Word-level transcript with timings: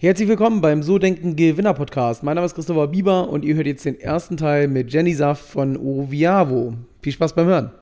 Herzlich 0.00 0.28
willkommen 0.28 0.60
beim 0.60 0.84
So 0.84 1.00
Denken 1.00 1.34
Gewinner 1.34 1.74
Podcast. 1.74 2.22
Mein 2.22 2.36
Name 2.36 2.46
ist 2.46 2.54
Christopher 2.54 2.86
Bieber 2.86 3.28
und 3.30 3.44
ihr 3.44 3.56
hört 3.56 3.66
jetzt 3.66 3.84
den 3.84 3.98
ersten 3.98 4.36
Teil 4.36 4.68
mit 4.68 4.92
Jenny 4.92 5.12
Saft 5.12 5.42
von 5.42 5.76
Oviavo. 5.76 6.74
Viel 7.02 7.12
Spaß 7.12 7.34
beim 7.34 7.46
Hören. 7.48 7.72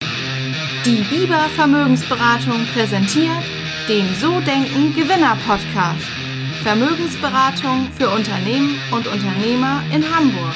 Die 0.86 1.04
Bieber 1.14 1.46
Vermögensberatung 1.56 2.64
präsentiert 2.72 3.42
den 3.86 4.06
So 4.18 4.40
Denken 4.40 4.94
Gewinner 4.94 5.36
Podcast. 5.46 6.06
Vermögensberatung 6.62 7.88
für 7.98 8.08
Unternehmen 8.08 8.76
und 8.92 9.06
Unternehmer 9.08 9.82
in 9.94 10.02
Hamburg. 10.02 10.54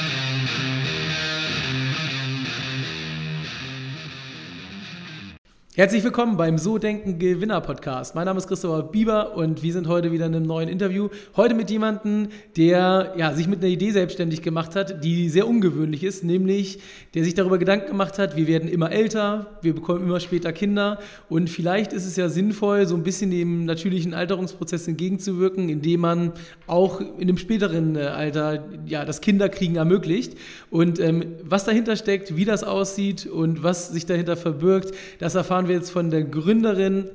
Herzlich 5.80 6.04
willkommen 6.04 6.36
beim 6.36 6.58
So 6.58 6.76
Denken 6.76 7.18
Gewinner 7.18 7.62
Podcast. 7.62 8.14
Mein 8.14 8.26
Name 8.26 8.36
ist 8.36 8.48
Christopher 8.48 8.82
Bieber 8.82 9.34
und 9.34 9.62
wir 9.62 9.72
sind 9.72 9.88
heute 9.88 10.12
wieder 10.12 10.26
in 10.26 10.34
einem 10.34 10.44
neuen 10.44 10.68
Interview. 10.68 11.08
Heute 11.36 11.54
mit 11.54 11.70
jemandem, 11.70 12.28
der 12.58 13.14
ja, 13.16 13.32
sich 13.32 13.48
mit 13.48 13.60
einer 13.60 13.72
Idee 13.72 13.90
selbstständig 13.90 14.42
gemacht 14.42 14.76
hat, 14.76 15.02
die 15.02 15.30
sehr 15.30 15.48
ungewöhnlich 15.48 16.04
ist, 16.04 16.22
nämlich 16.22 16.80
der 17.14 17.24
sich 17.24 17.32
darüber 17.32 17.56
Gedanken 17.56 17.86
gemacht 17.86 18.18
hat, 18.18 18.36
wir 18.36 18.46
werden 18.46 18.68
immer 18.68 18.92
älter, 18.92 19.58
wir 19.62 19.74
bekommen 19.74 20.04
immer 20.04 20.20
später 20.20 20.52
Kinder 20.52 20.98
und 21.30 21.48
vielleicht 21.48 21.94
ist 21.94 22.04
es 22.04 22.14
ja 22.14 22.28
sinnvoll, 22.28 22.86
so 22.86 22.94
ein 22.94 23.02
bisschen 23.02 23.30
dem 23.30 23.64
natürlichen 23.64 24.12
Alterungsprozess 24.12 24.86
entgegenzuwirken, 24.86 25.70
indem 25.70 26.00
man 26.00 26.32
auch 26.66 27.00
in 27.00 27.22
einem 27.22 27.38
späteren 27.38 27.96
äh, 27.96 28.00
Alter 28.00 28.64
ja, 28.84 29.06
das 29.06 29.22
Kinderkriegen 29.22 29.76
ermöglicht. 29.76 30.36
Und 30.68 31.00
ähm, 31.00 31.36
was 31.42 31.64
dahinter 31.64 31.96
steckt, 31.96 32.36
wie 32.36 32.44
das 32.44 32.64
aussieht 32.64 33.24
und 33.24 33.62
was 33.62 33.88
sich 33.88 34.04
dahinter 34.04 34.36
verbirgt, 34.36 34.94
das 35.18 35.34
erfahren 35.34 35.68
wir 35.68 35.69
wir 35.70 35.76
jetzt 35.76 35.90
von 35.90 36.10
der 36.10 36.24
Gründerin 36.24 37.08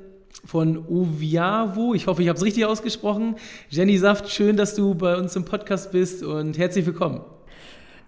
von 0.44 0.78
Oviavo. 0.88 1.92
Ich 1.94 2.06
hoffe, 2.06 2.22
ich 2.22 2.28
habe 2.28 2.38
es 2.38 2.44
richtig 2.44 2.64
ausgesprochen. 2.64 3.36
Jenny 3.68 3.98
Saft, 3.98 4.30
schön, 4.30 4.56
dass 4.56 4.74
du 4.74 4.94
bei 4.94 5.16
uns 5.16 5.36
im 5.36 5.44
Podcast 5.44 5.92
bist 5.92 6.22
und 6.22 6.56
herzlich 6.56 6.86
willkommen. 6.86 7.20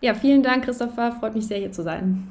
Ja, 0.00 0.14
vielen 0.14 0.42
Dank, 0.42 0.64
Christopher. 0.64 1.12
Freut 1.20 1.34
mich 1.34 1.46
sehr, 1.46 1.58
hier 1.58 1.70
zu 1.70 1.82
sein. 1.82 2.28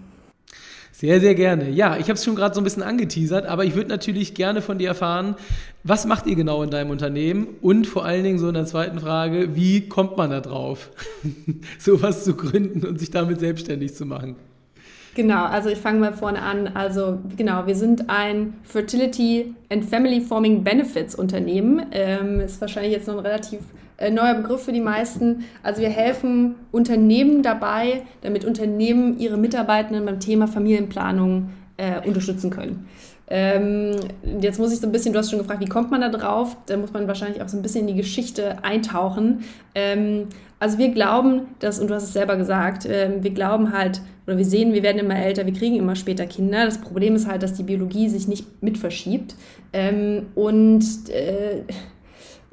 Sehr, 0.92 1.20
sehr 1.20 1.36
gerne. 1.36 1.70
Ja, 1.70 1.98
ich 1.98 2.06
habe 2.06 2.14
es 2.14 2.26
schon 2.26 2.36
gerade 2.36 2.56
so 2.56 2.62
ein 2.62 2.64
bisschen 2.64 2.82
angeteasert, 2.82 3.46
aber 3.46 3.66
ich 3.66 3.76
würde 3.76 3.90
natürlich 3.90 4.34
gerne 4.34 4.64
von 4.64 4.80
dir 4.80 4.88
erfahren, 4.88 5.36
was 5.84 6.08
macht 6.08 6.26
ihr 6.26 6.36
genau 6.36 6.64
in 6.64 6.72
deinem 6.72 6.90
Unternehmen? 6.90 7.48
Und 7.62 7.86
vor 7.86 8.04
allen 8.04 8.24
Dingen 8.24 8.40
so 8.40 8.48
in 8.48 8.56
der 8.56 8.66
zweiten 8.66 9.00
Frage, 9.00 9.56
wie 9.56 9.88
kommt 9.90 10.18
man 10.18 10.32
da 10.32 10.42
drauf, 10.42 10.90
sowas 11.78 12.24
zu 12.24 12.34
gründen 12.34 12.84
und 12.84 13.00
sich 13.00 13.12
damit 13.12 13.40
selbstständig 13.40 13.94
zu 13.94 14.08
machen? 14.08 14.38
Genau, 15.18 15.46
also 15.46 15.70
ich 15.70 15.80
fange 15.80 16.00
mal 16.00 16.14
vorne 16.14 16.44
an. 16.44 16.68
Also 16.76 17.18
genau, 17.36 17.66
wir 17.66 17.74
sind 17.74 18.08
ein 18.08 18.54
Fertility 18.62 19.56
and 19.68 19.84
Family 19.84 20.22
Forming 20.22 20.64
Benefits 20.64 21.16
Unternehmen. 21.16 21.88
Ähm, 21.92 22.40
ist 22.40 22.62
wahrscheinlich 22.62 22.92
jetzt 22.92 23.08
noch 23.08 23.16
ein 23.16 23.26
relativ 23.26 23.62
äh, 23.98 24.12
neuer 24.12 24.36
Begriff 24.36 24.66
für 24.66 24.72
die 24.72 24.80
meisten. 24.80 25.46
Also 25.64 25.82
wir 25.82 25.90
helfen 25.90 26.54
Unternehmen 26.72 27.42
dabei, 27.42 28.04
damit 28.22 28.46
Unternehmen 28.46 29.18
ihre 29.18 29.38
Mitarbeitenden 29.38 30.06
beim 30.06 30.20
Thema 30.20 30.48
Familienplanung 30.48 31.50
äh, 31.78 32.08
unterstützen 32.08 32.52
können. 32.52 32.88
Ähm, 33.28 33.96
jetzt 34.40 34.60
muss 34.60 34.72
ich 34.72 34.80
so 34.80 34.86
ein 34.86 34.92
bisschen, 34.92 35.14
du 35.14 35.20
hast 35.20 35.32
schon 35.32 35.40
gefragt, 35.40 35.62
wie 35.62 35.68
kommt 35.68 35.90
man 35.90 36.02
da 36.02 36.10
drauf? 36.10 36.56
Da 36.68 36.78
muss 36.78 36.94
man 36.94 37.08
wahrscheinlich 37.08 37.42
auch 37.42 37.50
so 37.50 37.58
ein 37.58 37.64
bisschen 37.64 37.82
in 37.82 37.96
die 37.96 38.02
Geschichte 38.02 38.64
eintauchen. 38.64 39.46
Ähm, 39.74 40.28
also 40.60 40.78
wir 40.78 40.90
glauben, 40.90 41.48
dass, 41.60 41.80
und 41.80 41.90
du 41.90 41.94
hast 41.94 42.04
es 42.04 42.14
selber 42.14 42.36
gesagt, 42.36 42.86
äh, 42.86 43.12
wir 43.22 43.32
glauben 43.32 43.74
halt, 43.74 44.02
oder 44.26 44.38
wir 44.38 44.46
sehen, 44.46 44.74
wir 44.74 44.84
werden 44.84 45.00
immer 45.00 45.16
älter, 45.16 45.46
wir 45.46 45.54
kriegen 45.54 45.76
immer 45.76 45.96
später 45.96 46.26
Kinder. 46.26 46.66
Das 46.66 46.80
Problem 46.80 47.16
ist 47.16 47.28
halt, 47.28 47.44
dass 47.44 47.54
die 47.54 47.64
Biologie 47.64 48.10
sich 48.10 48.28
nicht 48.28 48.62
mit 48.62 48.78
verschiebt. 48.78 49.36
Ähm, 49.72 50.28
und 50.36 50.84
äh, 51.10 51.62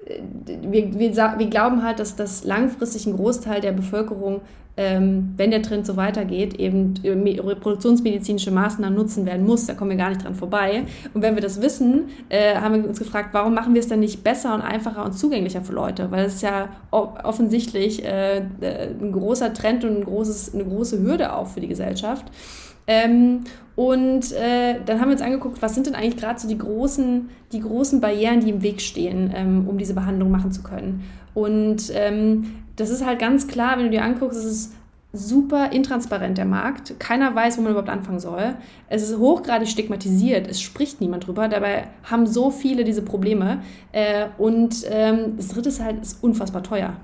wir, 0.05 0.99
wir, 0.99 1.15
wir 1.39 1.47
glauben 1.47 1.83
halt, 1.83 1.99
dass 1.99 2.17
das 2.17 2.45
langfristig 2.45 3.07
ein 3.07 3.17
Großteil 3.17 3.61
der 3.61 3.73
Bevölkerung, 3.73 4.43
ähm, 4.77 5.35
wenn 5.37 5.51
der 5.53 5.63
Trend 5.63 5.87
so 5.87 5.97
weitergeht, 5.97 6.55
eben 6.59 6.95
äh, 7.05 7.11
reproduktionsmedizinische 7.41 8.51
Maßnahmen 8.51 8.97
nutzen 8.97 9.25
werden 9.25 9.47
muss. 9.47 9.67
Da 9.67 9.75
kommen 9.75 9.91
wir 9.91 9.97
gar 9.97 10.09
nicht 10.09 10.25
dran 10.25 10.35
vorbei. 10.35 10.85
Und 11.15 11.23
wenn 11.23 11.37
wir 11.37 11.43
das 11.43 11.63
wissen, 11.63 12.09
äh, 12.29 12.57
haben 12.57 12.83
wir 12.83 12.89
uns 12.89 12.99
gefragt, 12.99 13.29
warum 13.33 13.55
machen 13.55 13.75
wir 13.75 13.81
es 13.81 13.89
dann 13.89 14.01
nicht 14.01 14.25
besser 14.25 14.53
und 14.55 14.63
einfacher 14.63 15.05
und 15.05 15.13
zugänglicher 15.13 15.63
für 15.63 15.73
Leute? 15.73 16.11
Weil 16.11 16.25
es 16.25 16.43
ja 16.43 16.69
offensichtlich 16.91 18.05
äh, 18.05 18.39
äh, 18.39 18.43
ein 19.01 19.13
großer 19.13 19.55
Trend 19.55 19.85
und 19.85 19.99
ein 19.99 20.05
großes, 20.05 20.55
eine 20.55 20.65
große 20.65 21.01
Hürde 21.01 21.35
auch 21.35 21.47
für 21.47 21.61
die 21.61 21.69
Gesellschaft. 21.69 22.25
Ähm, 22.87 23.41
und 23.77 24.33
äh, 24.33 24.77
dann 24.85 25.01
haben 25.01 25.09
wir 25.09 25.15
uns 25.15 25.23
angeguckt, 25.23 25.61
was 25.61 25.75
sind 25.75 25.87
denn 25.87 25.95
eigentlich 25.95 26.17
gerade 26.17 26.39
so 26.39 26.47
die 26.47 26.59
großen, 26.59 27.29
die 27.53 27.61
großen 27.61 28.01
Barrieren, 28.01 28.41
die 28.41 28.51
im 28.51 28.63
Weg 28.63 28.81
stehen, 28.81 29.33
ähm, 29.35 29.69
um 29.69 29.79
diese 29.79 29.95
Behandlung 29.95 30.31
machen 30.31 30.53
zu 30.53 30.63
können. 30.63 31.05
Und 31.35 31.91
ähm, 31.93 32.55
das 32.77 32.91
ist 32.91 33.05
halt 33.05 33.19
ganz 33.19 33.49
klar, 33.49 33.77
wenn 33.77 33.87
du 33.87 33.91
dir 33.91 34.05
anguckst, 34.05 34.39
es 34.39 34.45
ist 34.45 34.73
super 35.13 35.71
intransparent, 35.73 36.39
der 36.39 36.45
Markt. 36.45 36.99
Keiner 36.99 37.35
weiß, 37.35 37.57
wo 37.57 37.63
man 37.63 37.71
überhaupt 37.71 37.89
anfangen 37.89 38.19
soll. 38.19 38.57
Es 38.89 39.09
ist 39.09 39.19
hochgradig 39.19 39.69
stigmatisiert, 39.69 40.49
es 40.49 40.61
spricht 40.61 41.01
niemand 41.01 41.27
drüber. 41.27 41.49
Dabei 41.49 41.89
haben 42.03 42.27
so 42.27 42.51
viele 42.51 42.85
diese 42.85 43.03
Probleme. 43.03 43.63
Äh, 43.93 44.27
und 44.39 44.85
ähm, 44.91 45.37
das 45.37 45.49
dritte 45.49 45.69
ist 45.69 45.81
halt, 45.81 46.03
ist 46.03 46.23
unfassbar 46.23 46.63
teuer. 46.63 46.95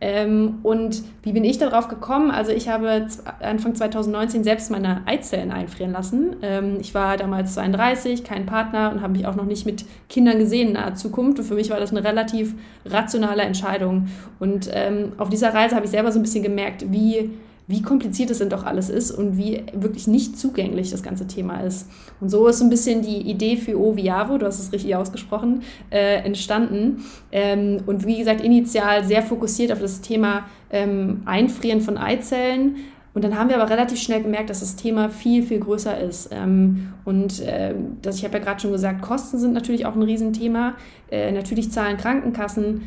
Ähm, 0.00 0.58
und 0.62 1.02
wie 1.22 1.32
bin 1.32 1.44
ich 1.44 1.58
darauf 1.58 1.88
gekommen? 1.88 2.30
Also 2.30 2.52
ich 2.52 2.68
habe 2.68 3.06
Anfang 3.40 3.74
2019 3.74 4.44
selbst 4.44 4.70
meine 4.70 5.02
Eizellen 5.06 5.50
einfrieren 5.50 5.92
lassen. 5.92 6.36
Ähm, 6.42 6.76
ich 6.80 6.94
war 6.94 7.16
damals 7.16 7.54
32, 7.54 8.22
kein 8.22 8.46
Partner 8.46 8.92
und 8.92 9.02
habe 9.02 9.14
mich 9.14 9.26
auch 9.26 9.34
noch 9.34 9.44
nicht 9.44 9.66
mit 9.66 9.84
Kindern 10.08 10.38
gesehen 10.38 10.68
in 10.68 10.74
naher 10.74 10.94
Zukunft. 10.94 11.38
Und 11.40 11.44
für 11.44 11.54
mich 11.54 11.70
war 11.70 11.80
das 11.80 11.90
eine 11.90 12.04
relativ 12.04 12.54
rationale 12.84 13.42
Entscheidung. 13.42 14.08
Und 14.38 14.70
ähm, 14.72 15.12
auf 15.18 15.28
dieser 15.28 15.52
Reise 15.52 15.74
habe 15.74 15.86
ich 15.86 15.90
selber 15.90 16.12
so 16.12 16.20
ein 16.20 16.22
bisschen 16.22 16.44
gemerkt, 16.44 16.92
wie 16.92 17.30
wie 17.68 17.82
kompliziert 17.82 18.30
es 18.30 18.38
denn 18.38 18.48
doch 18.48 18.64
alles 18.64 18.88
ist 18.88 19.10
und 19.10 19.36
wie 19.36 19.62
wirklich 19.74 20.08
nicht 20.08 20.38
zugänglich 20.38 20.90
das 20.90 21.02
ganze 21.02 21.26
Thema 21.26 21.60
ist. 21.60 21.86
Und 22.18 22.30
so 22.30 22.46
ist 22.48 22.58
so 22.58 22.64
ein 22.64 22.70
bisschen 22.70 23.02
die 23.02 23.18
Idee 23.30 23.58
für 23.58 23.78
Oviavo, 23.78 24.38
du 24.38 24.46
hast 24.46 24.58
es 24.58 24.72
richtig 24.72 24.96
ausgesprochen, 24.96 25.62
äh, 25.90 26.16
entstanden. 26.24 27.04
Ähm, 27.30 27.82
und 27.86 28.06
wie 28.06 28.18
gesagt, 28.18 28.40
initial 28.40 29.04
sehr 29.04 29.22
fokussiert 29.22 29.70
auf 29.70 29.80
das 29.80 30.00
Thema 30.00 30.46
ähm, 30.70 31.20
Einfrieren 31.26 31.82
von 31.82 31.98
Eizellen. 31.98 32.76
Und 33.12 33.24
dann 33.24 33.38
haben 33.38 33.50
wir 33.50 33.60
aber 33.60 33.70
relativ 33.70 34.00
schnell 34.00 34.22
gemerkt, 34.22 34.48
dass 34.48 34.60
das 34.60 34.76
Thema 34.76 35.10
viel, 35.10 35.42
viel 35.42 35.60
größer 35.60 36.00
ist. 36.00 36.30
Ähm, 36.32 36.94
und 37.04 37.40
äh, 37.40 37.74
das, 38.00 38.16
ich 38.16 38.24
habe 38.24 38.38
ja 38.38 38.44
gerade 38.44 38.60
schon 38.60 38.72
gesagt, 38.72 39.02
Kosten 39.02 39.38
sind 39.38 39.52
natürlich 39.52 39.84
auch 39.84 39.94
ein 39.94 40.02
Riesenthema. 40.02 40.74
Äh, 41.10 41.32
natürlich 41.32 41.70
zahlen 41.70 41.98
Krankenkassen 41.98 42.82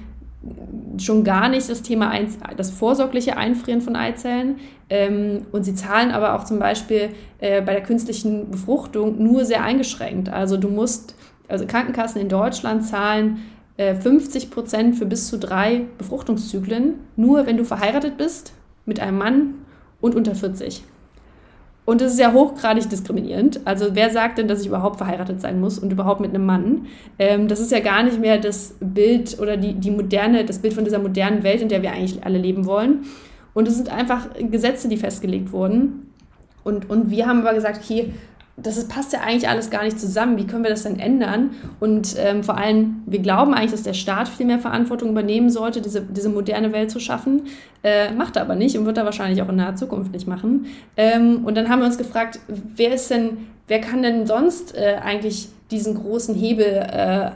schon 0.97 1.23
gar 1.23 1.49
nicht 1.49 1.69
das 1.69 1.83
Thema 1.83 2.09
ein, 2.09 2.27
das 2.57 2.71
vorsorgliche 2.71 3.37
Einfrieren 3.37 3.81
von 3.81 3.95
Eizellen. 3.95 4.57
Ähm, 4.89 5.45
und 5.51 5.63
sie 5.63 5.75
zahlen 5.75 6.11
aber 6.11 6.35
auch 6.35 6.45
zum 6.45 6.59
Beispiel 6.59 7.09
äh, 7.39 7.61
bei 7.61 7.73
der 7.73 7.83
künstlichen 7.83 8.49
Befruchtung 8.49 9.21
nur 9.21 9.45
sehr 9.45 9.63
eingeschränkt. 9.63 10.29
Also 10.29 10.57
du 10.57 10.69
musst, 10.69 11.15
also 11.47 11.65
Krankenkassen 11.65 12.21
in 12.21 12.29
Deutschland 12.29 12.85
zahlen 12.85 13.41
äh, 13.77 13.95
50 13.95 14.51
Prozent 14.51 14.95
für 14.95 15.05
bis 15.05 15.27
zu 15.27 15.37
drei 15.37 15.85
Befruchtungszyklen, 15.97 16.95
nur 17.15 17.45
wenn 17.45 17.57
du 17.57 17.63
verheiratet 17.65 18.17
bist 18.17 18.53
mit 18.85 18.99
einem 18.99 19.17
Mann 19.17 19.53
und 20.01 20.15
unter 20.15 20.35
40. 20.35 20.83
Und 21.83 21.99
das 21.99 22.13
ist 22.13 22.19
ja 22.19 22.31
hochgradig 22.31 22.89
diskriminierend. 22.89 23.61
Also 23.65 23.87
wer 23.93 24.11
sagt 24.11 24.37
denn, 24.37 24.47
dass 24.47 24.61
ich 24.61 24.67
überhaupt 24.67 24.97
verheiratet 24.97 25.41
sein 25.41 25.59
muss 25.59 25.79
und 25.79 25.91
überhaupt 25.91 26.21
mit 26.21 26.29
einem 26.29 26.45
Mann? 26.45 26.85
Ähm, 27.17 27.47
das 27.47 27.59
ist 27.59 27.71
ja 27.71 27.79
gar 27.79 28.03
nicht 28.03 28.19
mehr 28.19 28.37
das 28.37 28.75
Bild 28.79 29.39
oder 29.39 29.57
die, 29.57 29.73
die 29.73 29.91
moderne, 29.91 30.45
das 30.45 30.59
Bild 30.59 30.73
von 30.73 30.83
dieser 30.83 30.99
modernen 30.99 31.43
Welt, 31.43 31.61
in 31.61 31.69
der 31.69 31.81
wir 31.81 31.91
eigentlich 31.91 32.23
alle 32.23 32.37
leben 32.37 32.65
wollen. 32.65 33.05
Und 33.53 33.67
es 33.67 33.75
sind 33.75 33.91
einfach 33.91 34.27
Gesetze, 34.39 34.87
die 34.87 34.97
festgelegt 34.97 35.51
wurden. 35.51 36.11
Und, 36.63 36.89
und 36.89 37.09
wir 37.09 37.27
haben 37.27 37.41
aber 37.41 37.55
gesagt, 37.55 37.81
okay, 37.83 38.13
das 38.63 38.77
ist, 38.77 38.89
passt 38.89 39.13
ja 39.13 39.21
eigentlich 39.21 39.47
alles 39.49 39.69
gar 39.69 39.83
nicht 39.83 39.99
zusammen. 39.99 40.37
Wie 40.37 40.45
können 40.45 40.63
wir 40.63 40.69
das 40.69 40.83
denn 40.83 40.99
ändern? 40.99 41.51
Und 41.79 42.15
ähm, 42.17 42.43
vor 42.43 42.57
allem, 42.57 43.03
wir 43.05 43.19
glauben 43.19 43.53
eigentlich, 43.53 43.71
dass 43.71 43.83
der 43.83 43.93
Staat 43.93 44.27
viel 44.27 44.45
mehr 44.45 44.59
Verantwortung 44.59 45.09
übernehmen 45.09 45.49
sollte, 45.49 45.81
diese, 45.81 46.01
diese 46.01 46.29
moderne 46.29 46.71
Welt 46.71 46.91
zu 46.91 46.99
schaffen. 46.99 47.43
Äh, 47.83 48.11
macht 48.13 48.35
er 48.35 48.43
aber 48.43 48.55
nicht 48.55 48.77
und 48.77 48.85
wird 48.85 48.97
er 48.97 49.05
wahrscheinlich 49.05 49.41
auch 49.41 49.49
in 49.49 49.55
naher 49.55 49.75
Zukunft 49.75 50.11
nicht 50.11 50.27
machen. 50.27 50.67
Ähm, 50.97 51.45
und 51.45 51.55
dann 51.55 51.69
haben 51.69 51.79
wir 51.79 51.85
uns 51.85 51.97
gefragt, 51.97 52.39
wer 52.47 52.93
ist 52.93 53.09
denn, 53.09 53.37
wer 53.67 53.81
kann 53.81 54.03
denn 54.03 54.27
sonst 54.27 54.75
äh, 54.75 54.97
eigentlich 55.03 55.49
diesen 55.71 55.95
großen 55.95 56.35
Hebel 56.35 56.65
äh, 56.65 57.31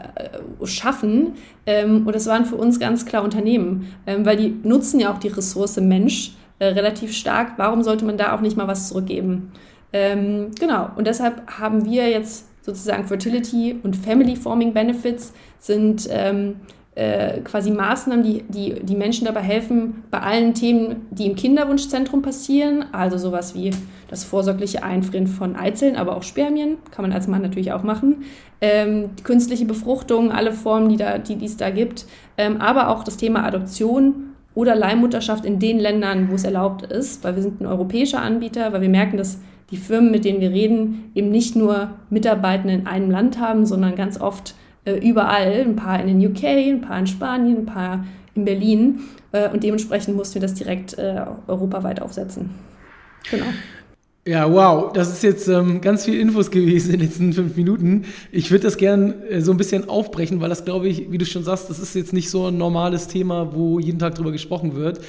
schaffen? 0.65 1.33
Ähm, 1.65 2.05
und 2.05 2.13
das 2.15 2.27
waren 2.27 2.45
für 2.45 2.57
uns 2.57 2.79
ganz 2.79 3.05
klar 3.05 3.23
Unternehmen, 3.23 3.88
ähm, 4.05 4.25
weil 4.25 4.38
die 4.38 4.55
nutzen 4.63 5.00
ja 5.00 5.11
auch 5.11 5.17
die 5.17 5.29
Ressource 5.29 5.77
Mensch 5.77 6.33
äh, 6.59 6.65
relativ 6.67 7.13
stark. 7.13 7.53
Warum 7.57 7.83
sollte 7.83 8.05
man 8.05 8.17
da 8.17 8.35
auch 8.35 8.41
nicht 8.41 8.57
mal 8.57 8.67
was 8.67 8.89
zurückgeben? 8.89 9.51
Ähm, 9.95 10.51
genau, 10.59 10.89
und 10.97 11.07
deshalb 11.07 11.50
haben 11.57 11.86
wir 11.86 12.09
jetzt 12.09 12.47
sozusagen 12.65 13.06
Fertility 13.06 13.80
und 13.81 13.95
Family 13.95 14.36
Forming 14.36 14.74
Benefits 14.74 15.31
sind 15.57 16.09
ähm, 16.12 16.57
äh, 16.95 17.39
quasi 17.39 17.71
Maßnahmen, 17.71 18.21
die, 18.21 18.44
die 18.50 18.74
die 18.83 18.95
Menschen 18.97 19.24
dabei 19.24 19.39
helfen, 19.39 20.03
bei 20.12 20.19
allen 20.19 20.53
Themen, 20.53 21.06
die 21.12 21.27
im 21.27 21.38
Kinderwunschzentrum 21.38 22.21
passieren, 22.21 22.83
also 22.92 23.18
sowas 23.18 23.56
wie 23.56 23.71
das 24.09 24.25
vorsorgliche 24.25 24.83
Einfrieren 24.83 25.27
von 25.27 25.56
Eizellen, 25.56 25.95
aber 25.95 26.18
auch 26.18 26.24
Spermien, 26.24 26.75
kann 26.91 27.03
man 27.03 27.13
als 27.13 27.27
Mann 27.27 27.41
natürlich 27.41 27.71
auch 27.71 27.83
machen, 27.83 28.25
ähm, 28.59 29.12
künstliche 29.24 29.63
Befruchtung, 29.63 30.30
alle 30.30 30.51
Formen, 30.51 30.89
die, 30.89 30.98
da, 30.98 31.19
die, 31.19 31.45
es 31.45 31.56
da 31.56 31.69
gibt, 31.69 32.06
ähm, 32.38 32.59
aber 32.59 32.89
auch 32.89 33.06
das 33.06 33.15
Thema 33.15 33.45
Adoption 33.45 34.31
oder 34.56 34.75
Leihmutterschaft 34.75 35.45
in 35.45 35.59
den 35.59 35.80
Ländern, 35.80 36.30
wo 36.30 36.36
es 36.36 36.44
erlaubt 36.44 36.81
ist, 36.81 37.24
weil 37.24 37.38
wir 37.38 37.44
sind 37.44 37.62
ein 37.62 37.65
europäischer 37.65 38.21
Anbieter, 38.21 38.74
weil 38.74 38.81
wir 38.81 38.89
merken, 38.89 39.15
dass 39.15 39.39
die 39.71 39.77
Firmen, 39.77 40.12
mit 40.12 40.25
denen 40.25 40.41
wir 40.41 40.51
reden, 40.51 41.12
eben 41.15 41.31
nicht 41.31 41.56
nur 41.56 41.89
Mitarbeiter 42.09 42.69
in 42.69 42.88
einem 42.88 43.09
Land 43.09 43.39
haben, 43.39 43.65
sondern 43.65 43.95
ganz 43.95 44.19
oft 44.19 44.56
äh, 44.85 44.94
überall, 44.94 45.62
ein 45.62 45.75
paar 45.75 46.00
in 46.00 46.07
den 46.07 46.31
UK, 46.31 46.44
ein 46.44 46.81
paar 46.81 47.00
in 47.00 47.07
Spanien, 47.07 47.57
ein 47.57 47.65
paar 47.65 48.06
in 48.35 48.45
Berlin. 48.45 49.01
Äh, 49.31 49.50
und 49.50 49.63
dementsprechend 49.63 50.15
mussten 50.15 50.35
wir 50.35 50.41
das 50.41 50.53
direkt 50.53 50.97
äh, 50.97 51.25
europaweit 51.47 52.01
aufsetzen. 52.01 52.51
Genau. 53.31 53.47
Ja, 54.27 54.51
wow, 54.51 54.91
das 54.91 55.12
ist 55.12 55.21
jetzt 55.21 55.47
ähm, 55.47 55.81
ganz 55.81 56.06
viel 56.06 56.19
Infos 56.19 56.50
gewesen 56.50 56.94
in 56.94 57.00
den 57.00 57.07
letzten 57.07 57.33
fünf 57.33 57.56
Minuten. 57.56 58.06
Ich 58.31 58.50
würde 58.50 58.63
das 58.63 58.77
gern 58.77 59.21
äh, 59.29 59.41
so 59.41 59.51
ein 59.51 59.57
bisschen 59.57 59.88
aufbrechen, 59.88 60.41
weil 60.41 60.50
das, 60.50 60.65
glaube 60.65 60.88
ich, 60.88 61.12
wie 61.12 61.19
du 61.19 61.25
schon 61.25 61.44
sagst, 61.44 61.69
das 61.69 61.77
ist 61.77 61.94
jetzt 61.94 62.12
nicht 62.12 62.31
so 62.31 62.47
ein 62.47 62.57
normales 62.57 63.07
Thema, 63.07 63.53
wo 63.53 63.79
jeden 63.79 64.00
Tag 64.00 64.15
drüber 64.15 64.31
gesprochen 64.31 64.75
wird. 64.75 65.00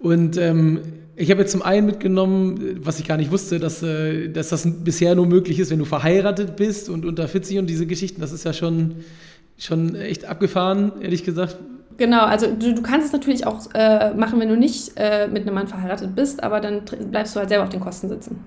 Und 0.00 0.36
ähm, 0.38 0.80
ich 1.18 1.30
habe 1.32 1.40
jetzt 1.40 1.50
zum 1.50 1.62
einen 1.62 1.86
mitgenommen, 1.86 2.78
was 2.82 3.00
ich 3.00 3.06
gar 3.06 3.16
nicht 3.16 3.32
wusste, 3.32 3.58
dass, 3.58 3.82
äh, 3.82 4.28
dass 4.28 4.50
das 4.50 4.68
bisher 4.84 5.14
nur 5.16 5.26
möglich 5.26 5.58
ist, 5.58 5.70
wenn 5.70 5.80
du 5.80 5.84
verheiratet 5.84 6.54
bist 6.56 6.88
und 6.88 7.04
unter 7.04 7.26
40 7.26 7.58
und 7.58 7.66
diese 7.66 7.86
Geschichten. 7.86 8.20
Das 8.20 8.32
ist 8.32 8.44
ja 8.44 8.52
schon, 8.52 8.96
schon 9.58 9.96
echt 9.96 10.24
abgefahren, 10.26 10.92
ehrlich 11.00 11.24
gesagt. 11.24 11.56
Genau, 11.96 12.24
also 12.24 12.46
du, 12.46 12.72
du 12.72 12.82
kannst 12.82 13.08
es 13.08 13.12
natürlich 13.12 13.44
auch 13.46 13.60
äh, 13.74 14.14
machen, 14.14 14.38
wenn 14.38 14.48
du 14.48 14.56
nicht 14.56 14.92
äh, 14.94 15.26
mit 15.26 15.42
einem 15.42 15.54
Mann 15.54 15.66
verheiratet 15.66 16.14
bist, 16.14 16.44
aber 16.44 16.60
dann 16.60 16.82
bleibst 17.10 17.34
du 17.34 17.40
halt 17.40 17.48
selber 17.48 17.64
auf 17.64 17.70
den 17.70 17.80
Kosten 17.80 18.08
sitzen. 18.08 18.38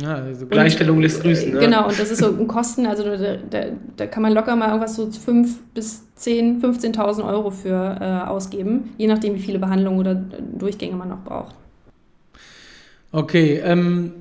Ja, 0.00 0.16
also 0.16 0.46
Gleichstellung 0.46 0.98
und, 0.98 1.02
lässt 1.02 1.22
grüßen. 1.22 1.54
Ne? 1.54 1.58
Genau, 1.58 1.88
und 1.88 1.98
das 1.98 2.10
ist 2.10 2.18
so 2.18 2.26
ein 2.26 2.46
Kosten, 2.46 2.86
also 2.86 3.02
da, 3.04 3.36
da, 3.50 3.64
da 3.96 4.06
kann 4.06 4.22
man 4.22 4.32
locker 4.34 4.54
mal 4.54 4.68
irgendwas 4.68 4.94
so 4.94 5.10
5 5.10 5.72
bis 5.74 6.02
10, 6.16 6.62
15.000 6.62 7.26
Euro 7.26 7.50
für 7.50 7.96
äh, 8.00 8.28
ausgeben, 8.28 8.90
je 8.98 9.06
nachdem, 9.06 9.34
wie 9.34 9.40
viele 9.40 9.58
Behandlungen 9.58 9.98
oder 9.98 10.14
Durchgänge 10.14 10.94
man 10.94 11.08
noch 11.08 11.24
braucht. 11.24 11.56
Okay, 13.14 13.60
ähm, 13.62 14.12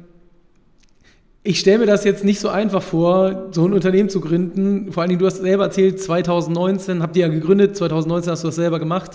ich 1.43 1.61
stelle 1.61 1.79
mir 1.79 1.85
das 1.85 2.03
jetzt 2.03 2.25
nicht 2.25 2.41
so 2.41 2.49
einfach 2.49 2.83
vor, 2.83 3.47
so 3.51 3.65
ein 3.65 3.71
Unternehmen 3.71 4.09
zu 4.09 4.19
gründen. 4.19 4.91
Vor 4.91 5.01
allen 5.01 5.09
Dingen, 5.09 5.19
du 5.19 5.25
hast 5.25 5.37
selber 5.37 5.63
erzählt, 5.63 6.01
2019 6.01 7.01
habt 7.01 7.15
ihr 7.15 7.27
ja 7.27 7.31
gegründet, 7.31 7.77
2019 7.77 8.31
hast 8.31 8.43
du 8.43 8.49
das 8.49 8.55
selber 8.55 8.79
gemacht. 8.79 9.11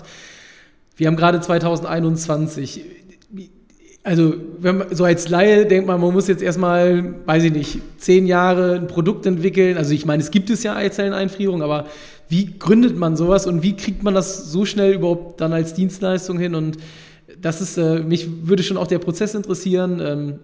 Wir 0.95 1.05
haben 1.05 1.15
gerade 1.15 1.39
2021. 1.39 2.85
Also, 4.03 4.33
wenn 4.57 4.79
man, 4.79 4.95
so 4.95 5.03
als 5.03 5.29
Laie 5.29 5.67
denkt 5.67 5.85
man, 5.85 6.01
man 6.01 6.11
muss 6.11 6.27
jetzt 6.27 6.41
erstmal, 6.41 7.13
weiß 7.27 7.43
ich 7.43 7.53
nicht, 7.53 7.81
zehn 7.97 8.25
Jahre 8.25 8.75
ein 8.75 8.87
Produkt 8.87 9.27
entwickeln. 9.27 9.77
Also, 9.77 9.93
ich 9.93 10.07
meine, 10.07 10.23
es 10.23 10.31
gibt 10.31 10.49
es 10.49 10.63
ja 10.63 10.75
Eizelleneinfrierung, 10.75 11.61
aber 11.61 11.85
wie 12.29 12.57
gründet 12.57 12.97
man 12.97 13.15
sowas 13.15 13.45
und 13.45 13.61
wie 13.61 13.75
kriegt 13.75 14.01
man 14.01 14.15
das 14.15 14.51
so 14.51 14.65
schnell 14.65 14.95
überhaupt 14.95 15.39
dann 15.39 15.53
als 15.53 15.75
Dienstleistung 15.75 16.39
hin? 16.39 16.55
Und 16.55 16.77
das 17.39 17.61
ist, 17.61 17.77
äh, 17.77 17.99
mich 17.99 18.47
würde 18.47 18.63
schon 18.63 18.77
auch 18.77 18.87
der 18.87 18.99
Prozess 18.99 19.35
interessieren. 19.35 19.99
Ähm, 19.99 20.39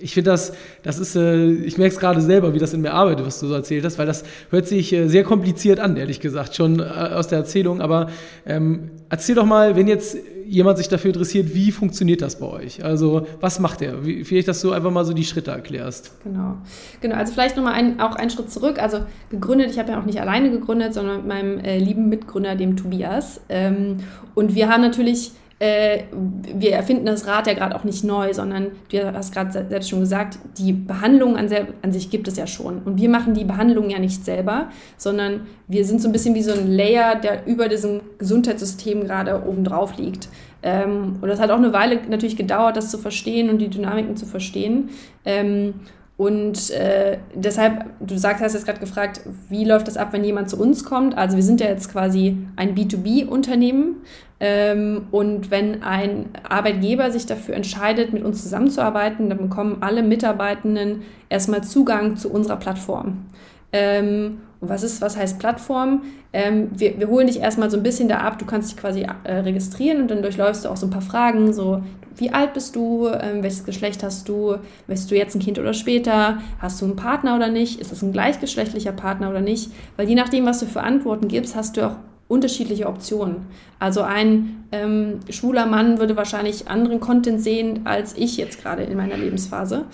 ich 0.00 0.14
finde 0.14 0.30
das, 0.30 0.52
das 0.82 0.98
ist, 0.98 1.16
äh, 1.16 1.50
ich 1.50 1.78
merke 1.78 1.94
es 1.94 2.00
gerade 2.00 2.20
selber, 2.20 2.54
wie 2.54 2.58
das 2.58 2.72
in 2.72 2.80
mir 2.80 2.92
arbeitet, 2.92 3.26
was 3.26 3.40
du 3.40 3.48
so 3.48 3.54
erzählt 3.54 3.84
hast, 3.84 3.98
weil 3.98 4.06
das 4.06 4.24
hört 4.50 4.66
sich 4.66 4.92
äh, 4.92 5.08
sehr 5.08 5.24
kompliziert 5.24 5.80
an, 5.80 5.96
ehrlich 5.96 6.20
gesagt, 6.20 6.54
schon 6.54 6.80
äh, 6.80 6.82
aus 6.82 7.28
der 7.28 7.38
Erzählung. 7.38 7.80
Aber 7.80 8.08
ähm, 8.46 8.90
erzähl 9.08 9.34
doch 9.34 9.46
mal, 9.46 9.76
wenn 9.76 9.88
jetzt 9.88 10.16
jemand 10.46 10.78
sich 10.78 10.88
dafür 10.88 11.10
interessiert, 11.10 11.54
wie 11.54 11.70
funktioniert 11.70 12.22
das 12.22 12.38
bei 12.40 12.46
euch? 12.46 12.84
Also 12.84 13.26
was 13.40 13.60
macht 13.60 13.82
er? 13.82 13.98
Vielleicht, 14.02 14.48
dass 14.48 14.60
du 14.60 14.72
einfach 14.72 14.90
mal 14.90 15.04
so 15.04 15.12
die 15.12 15.24
Schritte 15.24 15.52
erklärst. 15.52 16.12
Genau, 16.24 16.56
genau. 17.00 17.16
Also 17.16 17.32
vielleicht 17.32 17.56
nochmal 17.56 17.74
ein, 17.74 18.00
auch 18.00 18.16
einen 18.16 18.30
Schritt 18.30 18.50
zurück. 18.50 18.82
Also 18.82 19.00
gegründet, 19.30 19.70
ich 19.70 19.78
habe 19.78 19.92
ja 19.92 20.00
auch 20.00 20.04
nicht 20.04 20.20
alleine 20.20 20.50
gegründet, 20.50 20.92
sondern 20.92 21.18
mit 21.18 21.26
meinem 21.26 21.58
äh, 21.60 21.78
lieben 21.78 22.08
Mitgründer, 22.08 22.56
dem 22.56 22.76
Tobias. 22.76 23.40
Ähm, 23.48 23.98
und 24.34 24.56
wir 24.56 24.68
haben 24.68 24.82
natürlich 24.82 25.32
äh, 25.60 26.04
wir 26.10 26.72
erfinden 26.72 27.04
das 27.04 27.26
Rad 27.26 27.46
ja 27.46 27.52
gerade 27.52 27.76
auch 27.76 27.84
nicht 27.84 28.02
neu, 28.02 28.32
sondern 28.32 28.68
du 28.90 29.12
hast 29.12 29.32
gerade 29.32 29.52
selbst 29.52 29.90
schon 29.90 30.00
gesagt, 30.00 30.38
die 30.56 30.72
Behandlung 30.72 31.36
an, 31.36 31.48
an, 31.82 31.92
sich 31.92 32.08
gibt 32.08 32.28
es 32.28 32.38
ja 32.38 32.46
schon. 32.46 32.82
Und 32.82 32.98
wir 32.98 33.10
machen 33.10 33.34
die 33.34 33.44
Behandlung 33.44 33.90
ja 33.90 33.98
nicht 33.98 34.24
selber, 34.24 34.70
sondern 34.96 35.46
wir 35.68 35.84
sind 35.84 36.00
so 36.00 36.08
ein 36.08 36.12
bisschen 36.12 36.34
wie 36.34 36.42
so 36.42 36.52
ein 36.52 36.66
Layer, 36.66 37.14
der 37.14 37.46
über 37.46 37.68
diesem 37.68 38.00
Gesundheitssystem 38.16 39.04
gerade 39.04 39.44
oben 39.46 39.62
drauf 39.62 39.98
liegt. 39.98 40.28
Ähm, 40.62 41.18
und 41.20 41.28
das 41.28 41.38
hat 41.38 41.50
auch 41.50 41.58
eine 41.58 41.74
Weile 41.74 42.00
natürlich 42.08 42.38
gedauert, 42.38 42.78
das 42.78 42.90
zu 42.90 42.96
verstehen 42.96 43.50
und 43.50 43.58
die 43.58 43.68
Dynamiken 43.68 44.16
zu 44.16 44.24
verstehen. 44.24 44.88
Ähm, 45.26 45.74
und 46.20 46.68
äh, 46.68 47.16
deshalb, 47.34 47.86
du 47.98 48.18
sagst, 48.18 48.42
hast 48.42 48.52
jetzt 48.52 48.66
gerade 48.66 48.78
gefragt, 48.78 49.22
wie 49.48 49.64
läuft 49.64 49.88
das 49.88 49.96
ab, 49.96 50.08
wenn 50.12 50.22
jemand 50.22 50.50
zu 50.50 50.60
uns 50.60 50.84
kommt? 50.84 51.16
Also 51.16 51.36
wir 51.36 51.42
sind 51.42 51.62
ja 51.62 51.68
jetzt 51.68 51.90
quasi 51.90 52.36
ein 52.56 52.74
B2B-Unternehmen. 52.74 54.02
Ähm, 54.38 55.06
und 55.12 55.50
wenn 55.50 55.82
ein 55.82 56.26
Arbeitgeber 56.46 57.10
sich 57.10 57.24
dafür 57.24 57.54
entscheidet, 57.54 58.12
mit 58.12 58.22
uns 58.22 58.42
zusammenzuarbeiten, 58.42 59.30
dann 59.30 59.38
bekommen 59.38 59.78
alle 59.80 60.02
Mitarbeitenden 60.02 61.04
erstmal 61.30 61.64
Zugang 61.64 62.18
zu 62.18 62.30
unserer 62.30 62.58
Plattform. 62.58 63.24
Ähm, 63.72 64.42
was 64.60 64.82
ist, 64.82 65.00
was 65.00 65.16
heißt 65.16 65.38
Plattform? 65.38 66.02
Ähm, 66.34 66.68
wir, 66.74 67.00
wir 67.00 67.08
holen 67.08 67.28
dich 67.28 67.40
erstmal 67.40 67.70
so 67.70 67.78
ein 67.78 67.82
bisschen 67.82 68.10
da 68.10 68.18
ab. 68.18 68.38
Du 68.38 68.44
kannst 68.44 68.70
dich 68.70 68.76
quasi 68.76 69.06
äh, 69.24 69.36
registrieren 69.36 70.02
und 70.02 70.10
dann 70.10 70.20
durchläufst 70.20 70.66
du 70.66 70.68
auch 70.68 70.76
so 70.76 70.86
ein 70.86 70.90
paar 70.90 71.00
Fragen, 71.00 71.54
so 71.54 71.82
wie 72.20 72.30
alt 72.30 72.54
bist 72.54 72.76
du, 72.76 73.08
ähm, 73.08 73.42
welches 73.42 73.64
Geschlecht 73.64 74.02
hast 74.02 74.28
du, 74.28 74.56
möchtest 74.86 75.10
du 75.10 75.16
jetzt 75.16 75.34
ein 75.34 75.40
Kind 75.40 75.58
oder 75.58 75.74
später, 75.74 76.38
hast 76.58 76.80
du 76.80 76.86
einen 76.86 76.96
Partner 76.96 77.36
oder 77.36 77.48
nicht, 77.48 77.80
ist 77.80 77.92
das 77.92 78.02
ein 78.02 78.12
gleichgeschlechtlicher 78.12 78.92
Partner 78.92 79.30
oder 79.30 79.40
nicht? 79.40 79.70
Weil 79.96 80.08
je 80.08 80.14
nachdem, 80.14 80.46
was 80.46 80.60
du 80.60 80.66
für 80.66 80.82
Antworten 80.82 81.28
gibst, 81.28 81.56
hast 81.56 81.76
du 81.76 81.86
auch 81.86 81.96
unterschiedliche 82.28 82.86
Optionen. 82.86 83.46
Also 83.80 84.02
ein 84.02 84.64
ähm, 84.70 85.18
schwuler 85.30 85.66
Mann 85.66 85.98
würde 85.98 86.16
wahrscheinlich 86.16 86.68
anderen 86.68 87.00
Content 87.00 87.42
sehen 87.42 87.80
als 87.84 88.16
ich 88.16 88.36
jetzt 88.36 88.62
gerade 88.62 88.84
in 88.84 88.96
meiner 88.96 89.16
Lebensphase. 89.16 89.86